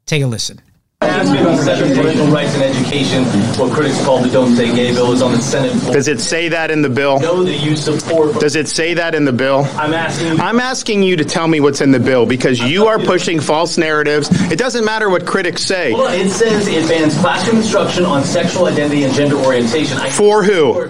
Take 0.06 0.22
a 0.22 0.26
listen. 0.26 0.60
Seven 1.02 1.94
parental 1.94 2.26
rights 2.28 2.54
and 2.54 2.62
education, 2.62 3.24
what 3.58 3.72
critics 3.72 4.02
call 4.04 4.20
the 4.20 4.30
Don't 4.30 4.54
Say 4.54 4.74
Gay 4.74 4.92
bill, 4.92 5.12
is 5.12 5.20
on 5.20 5.32
the 5.32 5.38
Senate 5.38 5.72
floor. 5.72 5.92
Does 5.92 6.08
it 6.08 6.20
say 6.20 6.48
that 6.48 6.70
in 6.70 6.82
the 6.82 6.88
bill? 6.88 7.20
Know 7.20 7.42
that 7.44 7.58
you 7.58 7.76
support. 7.76 8.38
Does 8.40 8.56
it 8.56 8.68
say 8.68 8.94
that 8.94 9.14
in 9.14 9.24
the 9.24 9.32
bill? 9.32 9.66
I'm 9.74 9.92
asking. 9.92 10.40
I'm 10.40 10.60
asking 10.60 11.02
you 11.02 11.16
to 11.16 11.24
tell 11.24 11.46
me 11.46 11.60
what's 11.60 11.80
in 11.82 11.90
the 11.90 12.00
bill 12.00 12.24
because 12.26 12.58
you 12.60 12.86
are 12.86 12.98
pushing 12.98 13.40
false 13.40 13.76
narratives. 13.76 14.28
It 14.50 14.58
doesn't 14.58 14.84
matter 14.84 15.10
what 15.10 15.26
critics 15.26 15.62
say. 15.62 15.92
Well, 15.92 16.12
it 16.12 16.30
says 16.30 16.68
it 16.68 16.88
bans 16.88 17.18
classroom 17.18 17.58
instruction 17.58 18.04
on 18.06 18.22
sexual 18.24 18.66
identity 18.66 19.04
and 19.04 19.12
gender 19.12 19.36
orientation. 19.36 19.98
I 19.98 20.08
For 20.08 20.42
who? 20.42 20.88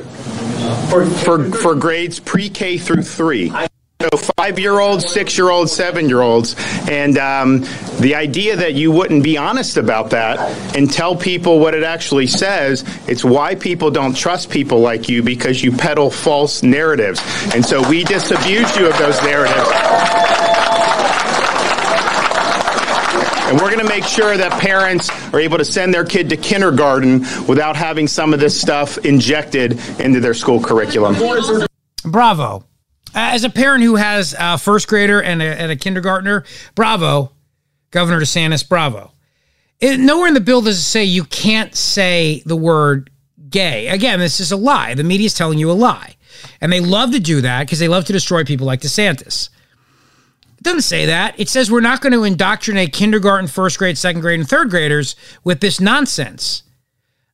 For 0.91 1.07
for 1.07 1.51
for 1.51 1.75
grades 1.75 2.21
pre-K 2.21 2.79
through 2.79 3.03
three. 3.03 3.53
So 4.01 4.19
five-year-olds, 4.37 5.11
six-year-olds, 5.11 5.73
seven-year-olds, 5.73 6.57
and 6.91 7.17
um, 7.17 7.65
the 8.01 8.15
idea 8.15 8.55
that 8.57 8.75
you 8.75 8.93
wouldn't 8.93 9.25
be 9.25 9.39
honest 9.39 9.79
about 9.79 10.11
that 10.11 10.39
and 10.77 10.91
tell 10.91 11.17
people 11.17 11.59
what 11.59 11.73
it 11.73 11.85
actually 11.85 12.27
says, 12.27 12.85
it's 13.09 13.25
why 13.25 13.55
people 13.55 13.91
don't 13.91 14.15
trust 14.15 14.51
people 14.51 14.81
like 14.81 15.09
you 15.09 15.23
because 15.23 15.63
you 15.63 15.73
peddle 15.73 16.11
false 16.11 16.63
narratives, 16.63 17.21
and 17.55 17.65
so 17.65 17.89
we 17.89 18.05
disabuse 18.05 18.77
you 18.77 18.87
of 18.87 18.99
those 18.99 19.19
narratives. 19.23 19.71
And 23.55 23.63
we're 23.63 23.71
going 23.71 23.87
to 23.87 23.89
make 23.89 24.03
sure 24.03 24.37
that 24.37 24.61
parents 24.61 25.09
are 25.33 25.39
able 25.39 25.59
to 25.59 25.65
send 25.65 25.95
their 25.95 26.05
kid 26.05 26.29
to 26.31 26.37
kindergarten 26.37 27.21
without 27.47 27.77
having 27.77 28.09
some 28.09 28.35
of 28.35 28.41
this 28.41 28.61
stuff 28.61 28.99
injected 28.99 29.79
into 30.01 30.19
their 30.19 30.35
school 30.35 30.61
curriculum. 30.61 31.15
Bravo. 32.03 32.65
As 33.15 33.45
a 33.45 33.49
parent 33.49 33.85
who 33.85 33.95
has 33.95 34.35
a 34.37 34.59
first 34.59 34.89
grader 34.89 35.23
and 35.23 35.41
a, 35.41 35.45
and 35.45 35.71
a 35.71 35.77
kindergartner, 35.77 36.43
bravo, 36.75 37.31
Governor 37.93 38.21
DeSantis, 38.21 38.69
bravo. 38.69 39.13
It, 39.79 40.01
nowhere 40.01 40.27
in 40.27 40.35
the 40.35 40.41
bill 40.41 40.61
does 40.61 40.79
it 40.79 40.83
say 40.83 41.05
you 41.05 41.23
can't 41.23 41.77
say 41.77 42.43
the 42.47 42.57
word 42.57 43.09
gay. 43.51 43.87
Again, 43.87 44.19
this 44.19 44.41
is 44.41 44.51
a 44.51 44.57
lie. 44.57 44.95
The 44.95 45.05
media 45.05 45.27
is 45.27 45.35
telling 45.35 45.61
you 45.61 45.71
a 45.71 45.79
lie. 45.79 46.17
And 46.61 46.73
they 46.73 46.81
love 46.81 47.13
to 47.13 47.21
do 47.21 47.41
that 47.43 47.61
because 47.61 47.79
they 47.79 47.87
love 47.87 48.05
to 48.07 48.13
destroy 48.13 48.43
people 48.43 48.67
like 48.67 48.81
DeSantis. 48.81 49.51
Doesn't 50.65 50.81
say 50.81 51.05
that. 51.07 51.39
It 51.39 51.51
says 51.51 51.71
we're 51.71 51.83
not 51.83 52.01
going 52.01 52.15
to 52.15 52.25
indoctrinate 52.25 52.95
kindergarten, 52.95 53.49
first 53.49 53.79
grade, 53.79 53.99
second 53.99 54.23
grade, 54.23 54.41
and 54.41 54.49
third 54.49 54.71
graders 54.71 55.15
with 55.45 55.61
this 55.61 55.79
nonsense 55.79 56.63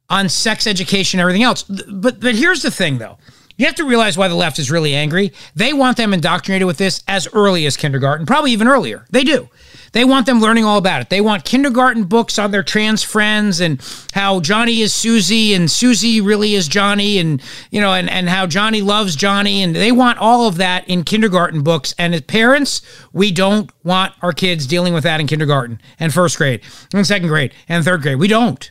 on 0.08 0.28
sex 0.28 0.66
education 0.66 1.20
and 1.20 1.22
everything 1.22 1.44
else. 1.44 1.62
But 1.62 2.20
but 2.20 2.34
here's 2.34 2.62
the 2.62 2.72
thing 2.72 2.98
though. 2.98 3.18
You 3.60 3.66
have 3.66 3.74
to 3.74 3.84
realize 3.84 4.16
why 4.16 4.28
the 4.28 4.34
left 4.34 4.58
is 4.58 4.70
really 4.70 4.94
angry. 4.94 5.34
They 5.54 5.74
want 5.74 5.98
them 5.98 6.14
indoctrinated 6.14 6.66
with 6.66 6.78
this 6.78 7.04
as 7.06 7.28
early 7.34 7.66
as 7.66 7.76
kindergarten, 7.76 8.24
probably 8.24 8.52
even 8.52 8.66
earlier. 8.66 9.04
They 9.10 9.22
do. 9.22 9.50
They 9.92 10.02
want 10.02 10.24
them 10.24 10.40
learning 10.40 10.64
all 10.64 10.78
about 10.78 11.02
it. 11.02 11.10
They 11.10 11.20
want 11.20 11.44
kindergarten 11.44 12.04
books 12.04 12.38
on 12.38 12.52
their 12.52 12.62
trans 12.62 13.02
friends 13.02 13.60
and 13.60 13.78
how 14.14 14.40
Johnny 14.40 14.80
is 14.80 14.94
Susie 14.94 15.52
and 15.52 15.70
Susie 15.70 16.22
really 16.22 16.54
is 16.54 16.68
Johnny 16.68 17.18
and 17.18 17.42
you 17.70 17.82
know 17.82 17.92
and, 17.92 18.08
and 18.08 18.30
how 18.30 18.46
Johnny 18.46 18.80
loves 18.80 19.14
Johnny 19.14 19.62
and 19.62 19.76
they 19.76 19.92
want 19.92 20.18
all 20.20 20.48
of 20.48 20.56
that 20.56 20.88
in 20.88 21.04
kindergarten 21.04 21.60
books. 21.62 21.94
And 21.98 22.14
as 22.14 22.22
parents, 22.22 22.80
we 23.12 23.30
don't 23.30 23.70
want 23.84 24.14
our 24.22 24.32
kids 24.32 24.66
dealing 24.66 24.94
with 24.94 25.04
that 25.04 25.20
in 25.20 25.26
kindergarten 25.26 25.82
and 25.98 26.14
first 26.14 26.38
grade 26.38 26.62
and 26.94 27.06
second 27.06 27.28
grade 27.28 27.52
and 27.68 27.84
third 27.84 28.00
grade. 28.00 28.18
We 28.20 28.28
don't. 28.28 28.70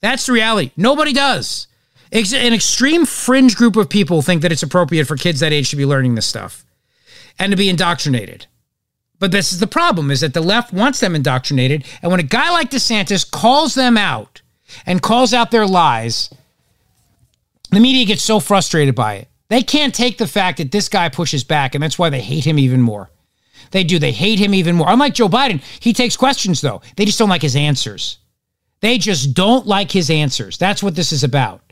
That's 0.00 0.24
the 0.24 0.32
reality. 0.32 0.70
Nobody 0.78 1.12
does. 1.12 1.66
An 2.14 2.54
extreme 2.54 3.06
fringe 3.06 3.56
group 3.56 3.74
of 3.74 3.90
people 3.90 4.22
think 4.22 4.42
that 4.42 4.52
it's 4.52 4.62
appropriate 4.62 5.06
for 5.06 5.16
kids 5.16 5.40
that 5.40 5.52
age 5.52 5.70
to 5.70 5.76
be 5.76 5.84
learning 5.84 6.14
this 6.14 6.26
stuff 6.26 6.64
and 7.40 7.50
to 7.50 7.56
be 7.56 7.68
indoctrinated. 7.68 8.46
But 9.18 9.32
this 9.32 9.52
is 9.52 9.58
the 9.58 9.66
problem 9.66 10.12
is 10.12 10.20
that 10.20 10.32
the 10.32 10.40
left 10.40 10.72
wants 10.72 11.00
them 11.00 11.16
indoctrinated. 11.16 11.84
And 12.02 12.12
when 12.12 12.20
a 12.20 12.24
guy 12.24 12.50
like 12.50 12.70
DeSantis 12.70 13.28
calls 13.28 13.74
them 13.74 13.96
out 13.96 14.42
and 14.86 15.02
calls 15.02 15.34
out 15.34 15.50
their 15.50 15.66
lies, 15.66 16.32
the 17.70 17.80
media 17.80 18.06
gets 18.06 18.22
so 18.22 18.38
frustrated 18.38 18.94
by 18.94 19.14
it. 19.14 19.28
They 19.48 19.62
can't 19.62 19.94
take 19.94 20.18
the 20.18 20.26
fact 20.28 20.58
that 20.58 20.70
this 20.70 20.88
guy 20.88 21.08
pushes 21.08 21.42
back, 21.42 21.74
and 21.74 21.82
that's 21.82 21.98
why 21.98 22.10
they 22.10 22.20
hate 22.20 22.44
him 22.44 22.58
even 22.58 22.80
more. 22.80 23.10
They 23.72 23.82
do. 23.82 23.98
They 23.98 24.12
hate 24.12 24.38
him 24.38 24.54
even 24.54 24.76
more. 24.76 24.88
Unlike 24.88 25.14
Joe 25.14 25.28
Biden, 25.28 25.62
he 25.80 25.92
takes 25.92 26.16
questions, 26.16 26.60
though. 26.60 26.80
They 26.96 27.04
just 27.04 27.18
don't 27.18 27.28
like 27.28 27.42
his 27.42 27.56
answers. 27.56 28.18
They 28.80 28.98
just 28.98 29.34
don't 29.34 29.66
like 29.66 29.90
his 29.90 30.10
answers. 30.10 30.58
That's 30.58 30.82
what 30.82 30.94
this 30.94 31.12
is 31.12 31.24
about. 31.24 31.63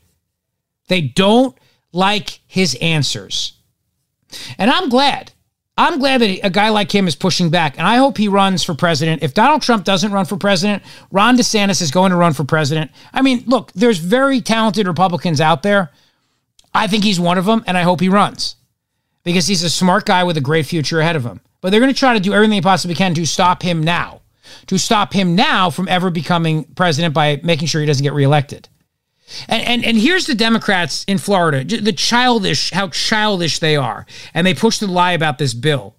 They 0.88 1.00
don't 1.00 1.56
like 1.92 2.40
his 2.46 2.76
answers. 2.80 3.54
And 4.58 4.70
I'm 4.70 4.88
glad. 4.88 5.32
I'm 5.76 5.98
glad 5.98 6.20
that 6.20 6.44
a 6.44 6.50
guy 6.50 6.68
like 6.68 6.94
him 6.94 7.08
is 7.08 7.16
pushing 7.16 7.48
back, 7.48 7.78
and 7.78 7.86
I 7.86 7.96
hope 7.96 8.18
he 8.18 8.28
runs 8.28 8.62
for 8.62 8.74
president. 8.74 9.22
If 9.22 9.32
Donald 9.32 9.62
Trump 9.62 9.84
doesn't 9.84 10.12
run 10.12 10.26
for 10.26 10.36
president, 10.36 10.82
Ron 11.10 11.36
DeSantis 11.36 11.80
is 11.80 11.90
going 11.90 12.10
to 12.10 12.16
run 12.16 12.34
for 12.34 12.44
president. 12.44 12.90
I 13.12 13.22
mean, 13.22 13.42
look, 13.46 13.72
there's 13.72 13.98
very 13.98 14.42
talented 14.42 14.86
Republicans 14.86 15.40
out 15.40 15.62
there. 15.62 15.90
I 16.74 16.86
think 16.88 17.04
he's 17.04 17.18
one 17.18 17.38
of 17.38 17.46
them, 17.46 17.64
and 17.66 17.78
I 17.78 17.82
hope 17.82 18.00
he 18.00 18.10
runs 18.10 18.56
because 19.24 19.46
he's 19.46 19.62
a 19.62 19.70
smart 19.70 20.04
guy 20.04 20.24
with 20.24 20.36
a 20.36 20.42
great 20.42 20.66
future 20.66 21.00
ahead 21.00 21.16
of 21.16 21.24
him. 21.24 21.40
But 21.60 21.70
they're 21.70 21.80
going 21.80 21.92
to 21.92 21.98
try 21.98 22.14
to 22.14 22.20
do 22.20 22.34
everything 22.34 22.56
they 22.56 22.60
possibly 22.60 22.94
can 22.94 23.14
to 23.14 23.24
stop 23.24 23.62
him 23.62 23.82
now, 23.82 24.20
to 24.66 24.78
stop 24.78 25.12
him 25.14 25.34
now 25.34 25.70
from 25.70 25.88
ever 25.88 26.10
becoming 26.10 26.64
president 26.74 27.14
by 27.14 27.40
making 27.42 27.68
sure 27.68 27.80
he 27.80 27.86
doesn't 27.86 28.02
get 28.02 28.12
reelected. 28.12 28.68
And, 29.48 29.66
and 29.66 29.84
and 29.84 29.96
here's 29.96 30.26
the 30.26 30.34
Democrats 30.34 31.04
in 31.08 31.18
Florida, 31.18 31.64
the 31.80 31.92
childish, 31.92 32.70
how 32.70 32.88
childish 32.88 33.60
they 33.60 33.76
are, 33.76 34.06
and 34.34 34.46
they 34.46 34.54
push 34.54 34.78
the 34.78 34.86
lie 34.86 35.12
about 35.12 35.38
this 35.38 35.54
bill 35.54 35.96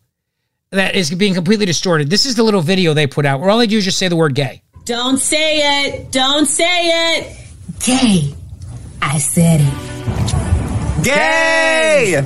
that 0.71 0.95
is 0.95 1.13
being 1.13 1.33
completely 1.33 1.65
distorted. 1.65 2.09
This 2.09 2.25
is 2.25 2.35
the 2.35 2.43
little 2.43 2.61
video 2.61 2.93
they 2.93 3.07
put 3.07 3.25
out 3.25 3.39
where 3.39 3.49
all 3.49 3.57
they 3.57 3.67
do 3.67 3.77
is 3.77 3.85
just 3.85 3.97
say 3.97 4.07
the 4.07 4.15
word 4.15 4.35
gay. 4.35 4.61
Don't 4.85 5.17
say 5.17 5.87
it. 5.87 6.11
Don't 6.11 6.45
say 6.45 7.19
it. 7.19 7.37
Gay. 7.79 8.35
I 9.01 9.17
said 9.17 9.61
it. 9.61 11.03
Gay. 11.03 12.21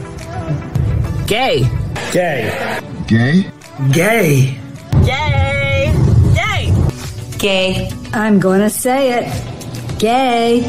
Gay. 1.27 1.63
Gay. 2.11 2.71
Gay. 3.07 3.51
Gay. 3.91 4.57
Gay. 5.05 5.93
Gay. 6.33 7.37
Gay. 7.37 7.91
I'm 8.13 8.39
gonna 8.39 8.69
say 8.69 9.23
it. 9.23 9.56
Gay. 9.99 10.61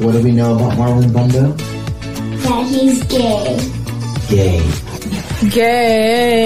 What 0.00 0.12
do 0.12 0.22
we 0.22 0.30
know 0.32 0.54
about 0.56 0.72
Marlon 0.72 1.04
Brando? 1.10 1.56
That 2.42 2.66
he's 2.66 3.02
gay. 3.04 3.56
Gay. 4.28 4.60
Gay. 5.48 6.42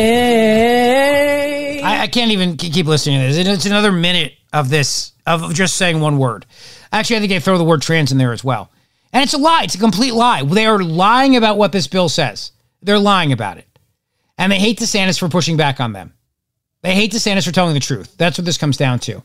I, 1.83 2.03
I 2.03 2.07
can't 2.07 2.31
even 2.31 2.57
keep 2.57 2.87
listening 2.87 3.21
to 3.21 3.27
this. 3.35 3.49
It's 3.49 3.67
another 3.67 3.91
minute 3.91 4.35
of 4.53 4.69
this, 4.69 5.15
of 5.27 5.53
just 5.53 5.75
saying 5.75 6.01
one 6.01 6.19
word. 6.19 6.47
Actually, 6.93 7.17
I 7.17 7.19
think 7.19 7.31
they 7.31 7.41
throw 7.41 7.59
the 7.59 7.65
word 7.65 7.83
trans 7.83 8.13
in 8.13 8.19
there 8.19 8.33
as 8.33 8.45
well. 8.45 8.71
And 9.13 9.25
it's 9.25 9.35
a 9.35 9.39
lie. 9.39 9.65
It's 9.65 9.75
a 9.75 9.79
complete 9.79 10.15
lie. 10.15 10.45
They 10.45 10.67
are 10.67 10.79
lying 10.79 11.35
about 11.35 11.59
what 11.59 11.73
this 11.73 11.89
bill 11.89 12.09
says. 12.09 12.53
They're 12.83 13.01
lying 13.01 13.33
about 13.33 13.59
it. 13.59 13.67
And 14.39 14.53
they 14.53 14.61
hate 14.61 14.79
DeSantis 14.79 15.19
for 15.19 15.29
pushing 15.29 15.57
back 15.57 15.81
on 15.81 15.93
them. 15.93 16.15
They 16.83 16.95
hate 16.95 17.11
DeSantis 17.11 17.45
for 17.45 17.51
telling 17.53 17.75
the 17.75 17.81
truth. 17.81 18.15
That's 18.17 18.39
what 18.39 18.45
this 18.45 18.59
comes 18.59 18.77
down 18.77 19.01
to. 19.01 19.25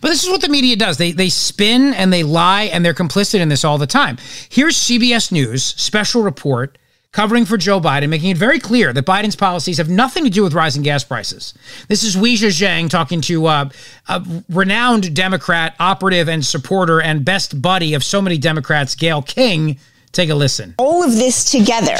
But 0.00 0.08
this 0.08 0.24
is 0.24 0.30
what 0.30 0.40
the 0.40 0.48
media 0.48 0.76
does. 0.76 0.96
They 0.98 1.12
they 1.12 1.28
spin 1.28 1.94
and 1.94 2.12
they 2.12 2.22
lie 2.22 2.64
and 2.64 2.84
they're 2.84 2.94
complicit 2.94 3.40
in 3.40 3.48
this 3.48 3.64
all 3.64 3.78
the 3.78 3.86
time. 3.86 4.18
Here's 4.48 4.76
CBS 4.76 5.32
News 5.32 5.64
special 5.64 6.22
report 6.22 6.78
covering 7.14 7.44
for 7.44 7.56
Joe 7.56 7.80
Biden, 7.80 8.08
making 8.08 8.30
it 8.30 8.36
very 8.36 8.58
clear 8.58 8.92
that 8.92 9.06
Biden's 9.06 9.36
policies 9.36 9.78
have 9.78 9.88
nothing 9.88 10.24
to 10.24 10.30
do 10.30 10.42
with 10.42 10.52
rising 10.52 10.82
gas 10.82 11.04
prices. 11.04 11.54
This 11.88 12.02
is 12.02 12.16
Weijia 12.16 12.48
Jiang 12.48 12.90
talking 12.90 13.20
to 13.22 13.46
uh, 13.46 13.68
a 14.08 14.26
renowned 14.50 15.14
Democrat 15.14 15.76
operative 15.78 16.28
and 16.28 16.44
supporter 16.44 17.00
and 17.00 17.24
best 17.24 17.62
buddy 17.62 17.94
of 17.94 18.02
so 18.02 18.20
many 18.20 18.36
Democrats, 18.36 18.96
Gayle 18.96 19.22
King. 19.22 19.78
Take 20.14 20.30
a 20.30 20.34
listen. 20.34 20.74
All 20.78 21.02
of 21.02 21.12
this 21.16 21.50
together 21.50 21.96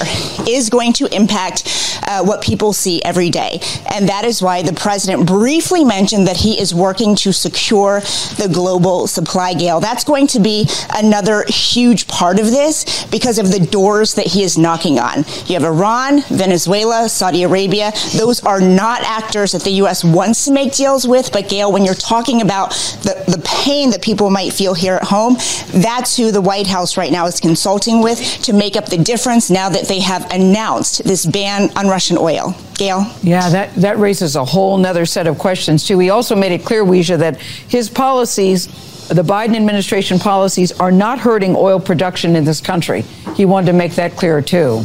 is 0.48 0.70
going 0.70 0.92
to 0.94 1.12
impact 1.12 1.98
uh, 2.06 2.22
what 2.22 2.42
people 2.42 2.72
see 2.72 3.02
every 3.02 3.28
day. 3.28 3.58
And 3.92 4.08
that 4.08 4.24
is 4.24 4.40
why 4.40 4.62
the 4.62 4.72
president 4.72 5.26
briefly 5.26 5.84
mentioned 5.84 6.28
that 6.28 6.36
he 6.36 6.60
is 6.60 6.72
working 6.72 7.16
to 7.16 7.32
secure 7.32 8.00
the 8.38 8.48
global 8.52 9.08
supply, 9.08 9.54
Gayle. 9.54 9.80
That's 9.80 10.04
going 10.04 10.28
to 10.28 10.38
be 10.38 10.68
another 10.94 11.44
huge 11.48 12.06
part 12.06 12.38
of 12.38 12.46
this 12.46 13.04
because 13.06 13.40
of 13.40 13.50
the 13.50 13.58
doors 13.58 14.14
that 14.14 14.26
he 14.28 14.44
is 14.44 14.56
knocking 14.56 15.00
on. 15.00 15.24
You 15.46 15.54
have 15.54 15.64
Iran, 15.64 16.22
Venezuela, 16.28 17.08
Saudi 17.08 17.42
Arabia. 17.42 17.92
Those 18.16 18.44
are 18.44 18.60
not 18.60 19.02
actors 19.02 19.50
that 19.52 19.62
the 19.62 19.72
U.S. 19.82 20.04
wants 20.04 20.44
to 20.44 20.52
make 20.52 20.72
deals 20.72 21.04
with. 21.08 21.32
But, 21.32 21.48
Gayle, 21.48 21.72
when 21.72 21.84
you're 21.84 21.94
talking 21.94 22.42
about 22.42 22.70
the, 23.02 23.24
the 23.26 23.42
pain 23.44 23.90
that 23.90 24.02
people 24.02 24.30
might 24.30 24.52
feel 24.52 24.74
here 24.74 24.94
at 24.94 25.04
home, 25.04 25.34
that's 25.72 26.16
who 26.16 26.30
the 26.30 26.40
White 26.40 26.68
House 26.68 26.96
right 26.96 27.10
now 27.10 27.26
is 27.26 27.40
consulting 27.40 28.03
with 28.04 28.20
to 28.42 28.52
make 28.52 28.76
up 28.76 28.86
the 28.86 28.98
difference 28.98 29.50
now 29.50 29.68
that 29.68 29.88
they 29.88 29.98
have 29.98 30.30
announced 30.30 31.02
this 31.02 31.26
ban 31.26 31.76
on 31.76 31.88
Russian 31.88 32.16
oil. 32.18 32.54
Gayle? 32.74 33.06
Yeah, 33.22 33.48
that, 33.48 33.74
that 33.76 33.98
raises 33.98 34.36
a 34.36 34.44
whole 34.44 34.78
nother 34.78 35.06
set 35.06 35.26
of 35.26 35.38
questions, 35.38 35.86
too. 35.86 35.98
He 35.98 36.10
also 36.10 36.36
made 36.36 36.52
it 36.52 36.64
clear, 36.64 36.84
Weijia, 36.84 37.18
that 37.18 37.40
his 37.40 37.88
policies, 37.88 38.66
the 39.08 39.22
Biden 39.22 39.56
administration 39.56 40.18
policies, 40.18 40.70
are 40.78 40.92
not 40.92 41.18
hurting 41.18 41.56
oil 41.56 41.80
production 41.80 42.36
in 42.36 42.44
this 42.44 42.60
country. 42.60 43.02
He 43.34 43.44
wanted 43.44 43.66
to 43.66 43.72
make 43.72 43.94
that 43.94 44.16
clear, 44.16 44.42
too. 44.42 44.84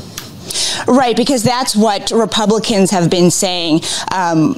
Right, 0.87 1.15
because 1.15 1.43
that's 1.43 1.75
what 1.75 2.11
Republicans 2.11 2.89
have 2.91 3.09
been 3.09 3.29
saying 3.29 3.81
um, 4.11 4.57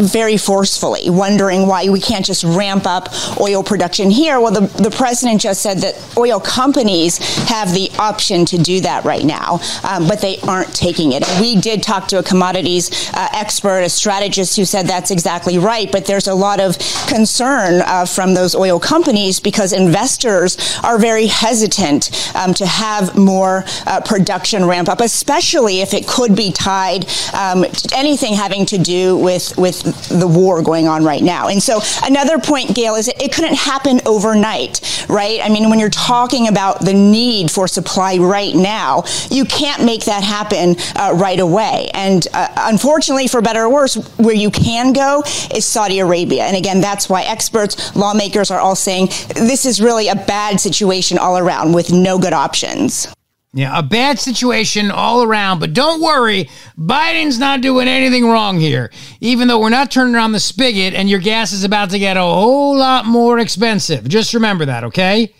very 0.00 0.36
forcefully, 0.36 1.10
wondering 1.10 1.66
why 1.66 1.88
we 1.88 2.00
can't 2.00 2.24
just 2.24 2.44
ramp 2.44 2.86
up 2.86 3.08
oil 3.40 3.62
production 3.62 4.10
here. 4.10 4.40
Well, 4.40 4.52
the, 4.52 4.82
the 4.82 4.90
president 4.90 5.40
just 5.40 5.62
said 5.62 5.78
that 5.78 5.94
oil 6.16 6.40
companies 6.40 7.18
have 7.48 7.72
the 7.72 7.90
option 7.98 8.44
to 8.46 8.58
do 8.58 8.80
that 8.80 9.04
right 9.04 9.24
now, 9.24 9.60
um, 9.84 10.08
but 10.08 10.20
they 10.20 10.38
aren't 10.40 10.74
taking 10.74 11.12
it. 11.12 11.24
We 11.40 11.56
did 11.60 11.82
talk 11.82 12.08
to 12.08 12.18
a 12.18 12.22
commodities 12.22 13.10
uh, 13.14 13.28
expert, 13.32 13.80
a 13.80 13.88
strategist, 13.88 14.56
who 14.56 14.64
said 14.64 14.86
that's 14.86 15.10
exactly 15.10 15.58
right, 15.58 15.90
but 15.90 16.06
there's 16.06 16.26
a 16.26 16.34
lot 16.34 16.60
of 16.60 16.78
concern 17.08 17.82
uh, 17.82 18.06
from 18.06 18.34
those 18.34 18.54
oil 18.54 18.80
companies 18.80 19.40
because 19.40 19.72
investors 19.72 20.56
are 20.82 20.98
very 20.98 21.26
hesitant 21.26 22.34
um, 22.34 22.54
to 22.54 22.66
have 22.66 23.16
more 23.16 23.64
uh, 23.86 24.00
production 24.00 24.64
ramp 24.64 24.88
up, 24.88 25.00
especially 25.00 25.80
if 25.80 25.94
it 25.94 26.06
could 26.06 26.34
be 26.34 26.52
tied 26.52 27.06
um, 27.32 27.64
to 27.64 27.96
anything 27.96 28.34
having 28.34 28.66
to 28.66 28.78
do 28.78 29.16
with 29.16 29.56
with 29.56 29.75
the 29.82 30.26
war 30.26 30.62
going 30.62 30.88
on 30.88 31.04
right 31.04 31.22
now. 31.22 31.48
And 31.48 31.62
so 31.62 31.80
another 32.04 32.38
point, 32.38 32.74
Gayle, 32.74 32.94
is 32.94 33.08
it, 33.08 33.20
it 33.22 33.32
couldn't 33.32 33.54
happen 33.54 34.00
overnight, 34.06 35.06
right? 35.08 35.40
I 35.42 35.48
mean, 35.48 35.70
when 35.70 35.78
you're 35.78 35.90
talking 35.90 36.48
about 36.48 36.84
the 36.84 36.94
need 36.94 37.50
for 37.50 37.68
supply 37.68 38.18
right 38.18 38.54
now, 38.54 39.04
you 39.30 39.44
can't 39.44 39.84
make 39.84 40.04
that 40.04 40.22
happen 40.22 40.76
uh, 40.96 41.12
right 41.14 41.40
away. 41.40 41.90
And 41.94 42.26
uh, 42.32 42.48
unfortunately, 42.56 43.28
for 43.28 43.40
better 43.40 43.64
or 43.64 43.72
worse, 43.72 43.94
where 44.16 44.34
you 44.34 44.50
can 44.50 44.92
go 44.92 45.22
is 45.54 45.64
Saudi 45.64 45.98
Arabia. 46.00 46.44
And 46.44 46.56
again, 46.56 46.80
that's 46.80 47.08
why 47.08 47.22
experts, 47.22 47.94
lawmakers 47.96 48.50
are 48.50 48.60
all 48.60 48.76
saying 48.76 49.08
this 49.34 49.66
is 49.66 49.80
really 49.80 50.08
a 50.08 50.16
bad 50.16 50.60
situation 50.60 51.18
all 51.18 51.38
around 51.38 51.72
with 51.72 51.92
no 51.92 52.18
good 52.18 52.32
options. 52.32 53.15
Yeah, 53.56 53.78
a 53.78 53.82
bad 53.82 54.18
situation 54.18 54.90
all 54.90 55.22
around, 55.22 55.60
but 55.60 55.72
don't 55.72 56.02
worry, 56.02 56.50
Biden's 56.78 57.38
not 57.38 57.62
doing 57.62 57.88
anything 57.88 58.28
wrong 58.28 58.60
here. 58.60 58.92
Even 59.22 59.48
though 59.48 59.58
we're 59.58 59.70
not 59.70 59.90
turning 59.90 60.14
on 60.14 60.32
the 60.32 60.40
spigot 60.40 60.92
and 60.92 61.08
your 61.08 61.20
gas 61.20 61.54
is 61.54 61.64
about 61.64 61.88
to 61.90 61.98
get 61.98 62.18
a 62.18 62.20
whole 62.20 62.76
lot 62.76 63.06
more 63.06 63.38
expensive. 63.38 64.06
Just 64.06 64.34
remember 64.34 64.66
that, 64.66 64.84
okay? 64.84 65.32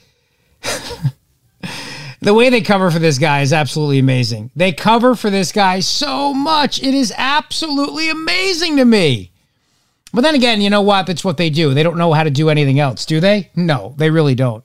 the 2.23 2.33
way 2.33 2.49
they 2.49 2.63
cover 2.63 2.91
for 2.91 2.99
this 2.99 3.19
guy 3.19 3.43
is 3.43 3.53
absolutely 3.53 3.99
amazing. 3.99 4.51
They 4.57 4.73
cover 4.73 5.15
for 5.15 5.29
this 5.29 5.53
guy 5.53 5.81
so 5.81 6.33
much. 6.33 6.83
It 6.83 6.95
is 6.95 7.13
absolutely 7.19 8.09
amazing 8.09 8.79
to 8.79 8.87
me. 8.87 9.31
But 10.15 10.23
then 10.23 10.35
again, 10.35 10.63
you 10.63 10.71
know 10.71 10.81
what? 10.81 11.07
That's 11.07 11.23
what 11.23 11.37
they 11.37 11.51
do. 11.51 11.75
They 11.75 11.83
don't 11.83 11.99
know 11.99 12.15
how 12.15 12.23
to 12.23 12.31
do 12.31 12.49
anything 12.49 12.81
else, 12.81 13.05
do 13.05 13.21
they? 13.21 13.51
No, 13.55 13.95
they 13.99 14.09
really 14.09 14.35
don't. 14.35 14.65